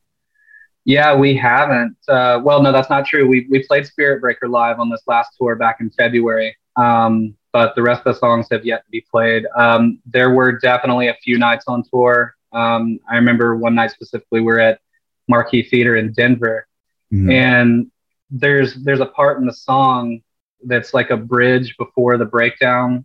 [0.85, 1.97] Yeah, we haven't.
[2.07, 3.27] Uh, well, no, that's not true.
[3.27, 7.75] We, we played Spirit Breaker live on this last tour back in February, um, but
[7.75, 9.47] the rest of the songs have yet to be played.
[9.57, 12.37] Um, there were definitely a few nights on tour.
[12.53, 14.81] Um, I remember one night specifically, we are at
[15.27, 16.69] Marquee Theater in Denver,
[17.13, 17.31] mm-hmm.
[17.33, 17.91] and
[18.31, 20.21] there's there's a part in the song
[20.65, 23.05] that's like a bridge before the breakdown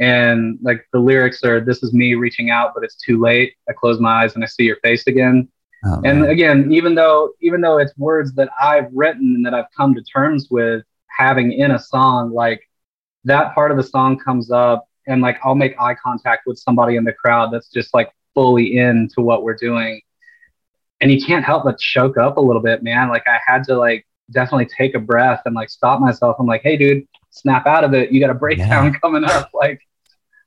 [0.00, 3.54] and like the lyrics are this is me reaching out but it's too late.
[3.68, 5.48] I close my eyes and i see your face again.
[5.84, 9.70] Oh, and again even though even though it's words that i've written and that i've
[9.76, 12.62] come to terms with having in a song like
[13.24, 16.96] that part of the song comes up and like i'll make eye contact with somebody
[16.96, 20.00] in the crowd that's just like fully into what we're doing.
[21.00, 23.08] And you can't help but choke up a little bit man.
[23.08, 26.36] Like i had to like definitely take a breath and like stop myself.
[26.38, 28.12] I'm like hey dude snap out of it.
[28.12, 28.98] You got a breakdown yeah.
[29.02, 29.50] coming up.
[29.52, 29.80] Like,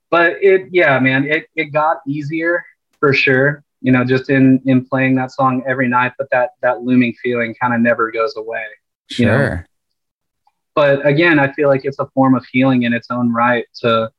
[0.10, 2.64] but it, yeah, man, it, it got easier
[3.00, 3.64] for sure.
[3.82, 7.54] You know, just in, in playing that song every night, but that, that looming feeling
[7.62, 8.64] kind of never goes away.
[9.12, 9.26] Sure.
[9.26, 9.64] You know?
[10.74, 14.12] But again, I feel like it's a form of healing in its own right to,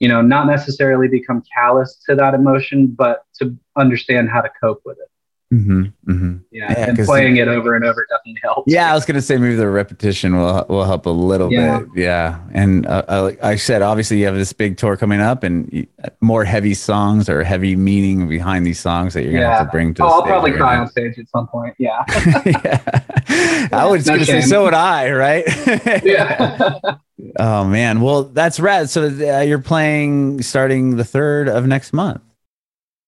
[0.00, 4.82] you know, not necessarily become callous to that emotion, but to understand how to cope
[4.84, 5.11] with it.
[5.52, 6.36] Mm-hmm, mm-hmm.
[6.50, 8.72] Yeah, yeah, and playing it over and over definitely helps.
[8.72, 11.80] Yeah, I was gonna say maybe the repetition will will help a little yeah.
[11.80, 11.88] bit.
[11.94, 15.86] Yeah, and uh, uh I said obviously you have this big tour coming up, and
[16.22, 19.58] more heavy songs or heavy meaning behind these songs that you're gonna yeah.
[19.58, 20.04] have to bring to.
[20.04, 21.74] Oh, I'll probably cry on stage at some point.
[21.78, 22.02] Yeah.
[22.46, 23.68] yeah.
[23.72, 24.40] I was no gonna shame.
[24.40, 25.44] say so would I, right?
[26.02, 26.80] yeah.
[27.38, 28.88] oh man, well that's rad.
[28.88, 32.22] So uh, you're playing starting the third of next month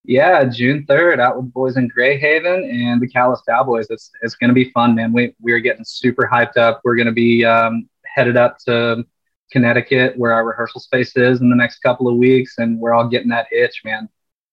[0.05, 3.87] yeah, June third, out with boys in Greyhaven and the Callous Cowboys.
[3.89, 5.13] It's it's gonna be fun, man.
[5.13, 6.83] We we're getting super hyped up.
[6.85, 9.05] We're gonna be um, headed up to
[9.51, 13.09] Connecticut, where our rehearsal space is, in the next couple of weeks, and we're all
[13.09, 14.09] getting that itch, man.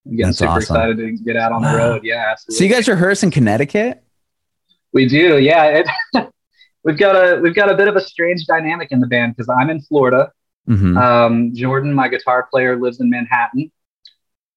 [0.05, 0.61] I'm getting That's super awesome.
[0.61, 2.01] excited to get out on the road.
[2.03, 2.57] Yeah, absolutely.
[2.57, 4.01] So you guys rehearse in Connecticut?
[4.93, 5.37] We do.
[5.37, 5.87] Yeah, it,
[6.85, 9.49] we've got a we've got a bit of a strange dynamic in the band because
[9.49, 10.31] I'm in Florida.
[10.69, 10.97] Mm-hmm.
[10.97, 13.69] Um, Jordan, my guitar player, lives in Manhattan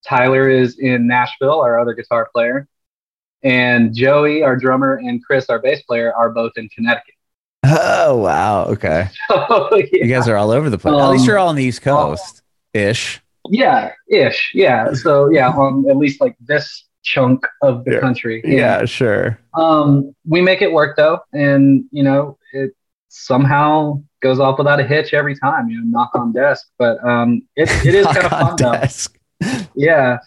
[0.08, 2.68] Tyler is in Nashville, our other guitar player.
[3.42, 7.14] And Joey, our drummer, and Chris, our bass player, are both in Connecticut.
[7.66, 8.64] Oh, wow.
[8.66, 9.08] Okay.
[9.28, 9.86] So, yeah.
[9.92, 10.94] You guys are all over the place.
[10.94, 12.42] Um, at least you're all on the East Coast
[12.72, 13.20] ish.
[13.50, 14.50] Yeah, ish.
[14.54, 14.92] Yeah.
[14.94, 18.00] So, yeah, on at least like this chunk of the Yeah.
[18.00, 18.42] country.
[18.44, 19.38] Yeah, sure.
[19.54, 22.72] Um, we make it work though, and you know, it
[23.08, 25.68] somehow goes off without a hitch every time.
[25.68, 28.72] You know, knock on desk, but um, it it is kind of fun though.
[28.72, 29.13] desk.
[29.74, 30.18] Yeah,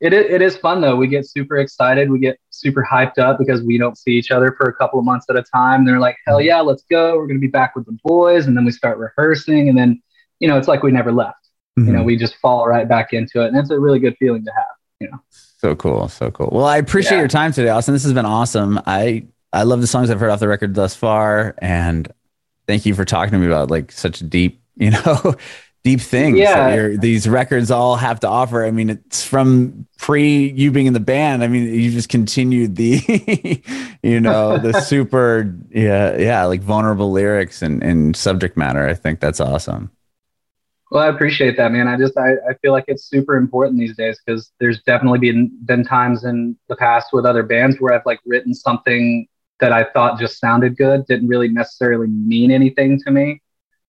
[0.00, 0.96] it is, it is fun though.
[0.96, 2.10] We get super excited.
[2.10, 5.04] We get super hyped up because we don't see each other for a couple of
[5.04, 5.84] months at a time.
[5.84, 7.16] They're like, hell yeah, let's go.
[7.16, 10.00] We're gonna be back with the boys, and then we start rehearsing, and then
[10.40, 11.34] you know, it's like we never left.
[11.76, 12.06] You know, Mhm.
[12.06, 14.64] we just fall right back into it, and it's a really good feeling to have.
[15.00, 15.18] You know.
[15.30, 16.48] So cool, so cool.
[16.52, 17.18] Well, I appreciate Yeah.
[17.22, 17.94] your time today, Austin.
[17.94, 18.80] This has been awesome.
[18.86, 22.08] I I love the songs I've heard off the record thus far, and
[22.66, 25.34] thank you for talking to me about like such deep, you know,
[25.84, 26.76] deep things Yeah.
[26.76, 28.64] that these records all have to offer.
[28.64, 31.42] I mean, it's from pre you being in the band.
[31.42, 33.62] I mean, you just continued the,
[34.02, 38.86] you know, the super, yeah, yeah, like vulnerable lyrics and and subject matter.
[38.86, 39.90] I think that's awesome.
[40.90, 41.86] Well, I appreciate that, man.
[41.86, 45.50] I just I, I feel like it's super important these days because there's definitely been
[45.64, 49.26] been times in the past with other bands where I've like written something
[49.60, 53.42] that I thought just sounded good, didn't really necessarily mean anything to me.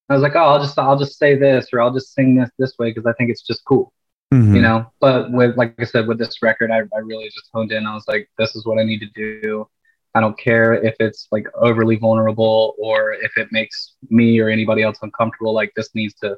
[0.10, 2.50] I was like, oh, I'll just I'll just say this or I'll just sing this
[2.58, 3.94] this way because I think it's just cool,
[4.34, 4.56] Mhm.
[4.56, 4.92] you know.
[5.00, 7.86] But with like I said, with this record, I, I really just honed in.
[7.86, 9.10] I was like, this is what I need to
[9.42, 9.68] do.
[10.16, 14.82] I don't care if it's like overly vulnerable or if it makes me or anybody
[14.82, 15.54] else uncomfortable.
[15.54, 16.38] Like this needs to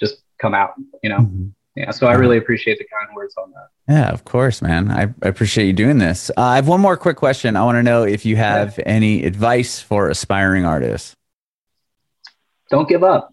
[0.00, 0.70] just come out,
[1.02, 1.18] you know?
[1.18, 1.52] Mhm.
[1.76, 1.90] Yeah.
[1.90, 3.92] So I really appreciate the kind words on that.
[3.92, 4.90] Yeah, of course, man.
[4.90, 6.30] I, I appreciate you doing this.
[6.30, 7.56] Uh, I have one more quick question.
[7.56, 11.14] I want to know if you have any advice for aspiring artists.
[12.74, 13.30] Don't give up.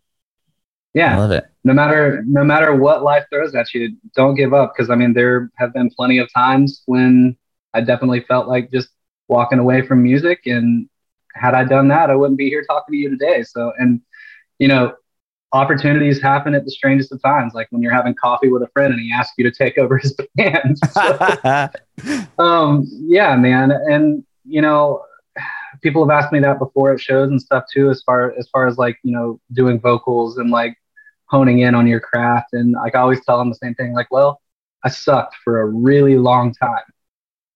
[0.95, 1.17] I Yeah.
[1.17, 1.45] love it.
[1.63, 4.73] No matter no matter what life throws at you, don't give up.
[4.73, 7.35] Because I mean, there have been plenty of times when
[7.73, 8.89] I definitely felt like just
[9.27, 10.41] walking away from music.
[10.45, 10.87] And
[11.33, 13.43] had I done that, I wouldn't be here talking to you today.
[13.43, 14.01] So, and
[14.59, 14.93] you know,
[15.53, 18.93] opportunities happen at the strangest of times, like when you're having coffee with a friend
[18.93, 20.77] and he asks you to take over his band.
[20.91, 21.17] So,
[22.39, 25.01] um yeah man and you know
[25.81, 28.67] people have asked me that before at shows and stuff too as far as far
[28.67, 30.77] as like you know doing vocals and like
[31.25, 32.53] honing in on your craft.
[32.53, 34.41] And like i always tell them the same thing like well
[34.83, 36.83] i sucked for a really long time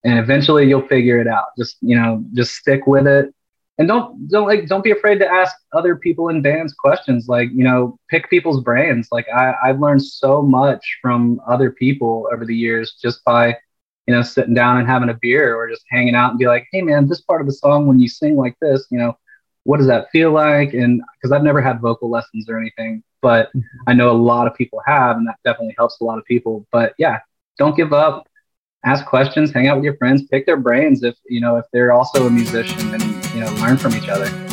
[0.06, 1.46] and eventually you'll figure it out.
[1.58, 3.34] Just you know just stick with it.
[3.78, 7.50] And don't don't like don't be afraid to ask other people in bands questions like
[7.52, 9.08] you know pick people's brains.
[9.10, 13.56] Like i i've learned so much from other people over the years just by
[14.06, 16.66] you know, sitting down and having a beer or just hanging out and be like,
[16.72, 19.16] hey, man, this part of the song, when you sing like this, you know,
[19.64, 20.74] what does that feel like?
[20.74, 23.60] And because I've never had vocal lessons or anything, but mm-hmm.
[23.88, 26.66] I know a lot of people have, and that definitely helps a lot of people.
[26.70, 27.18] But yeah,
[27.58, 28.28] don't give up.
[28.84, 31.92] Ask questions, hang out with your friends, pick their brains if, you know, if they're
[31.92, 33.02] also a musician and,
[33.34, 34.45] you know, learn from each other.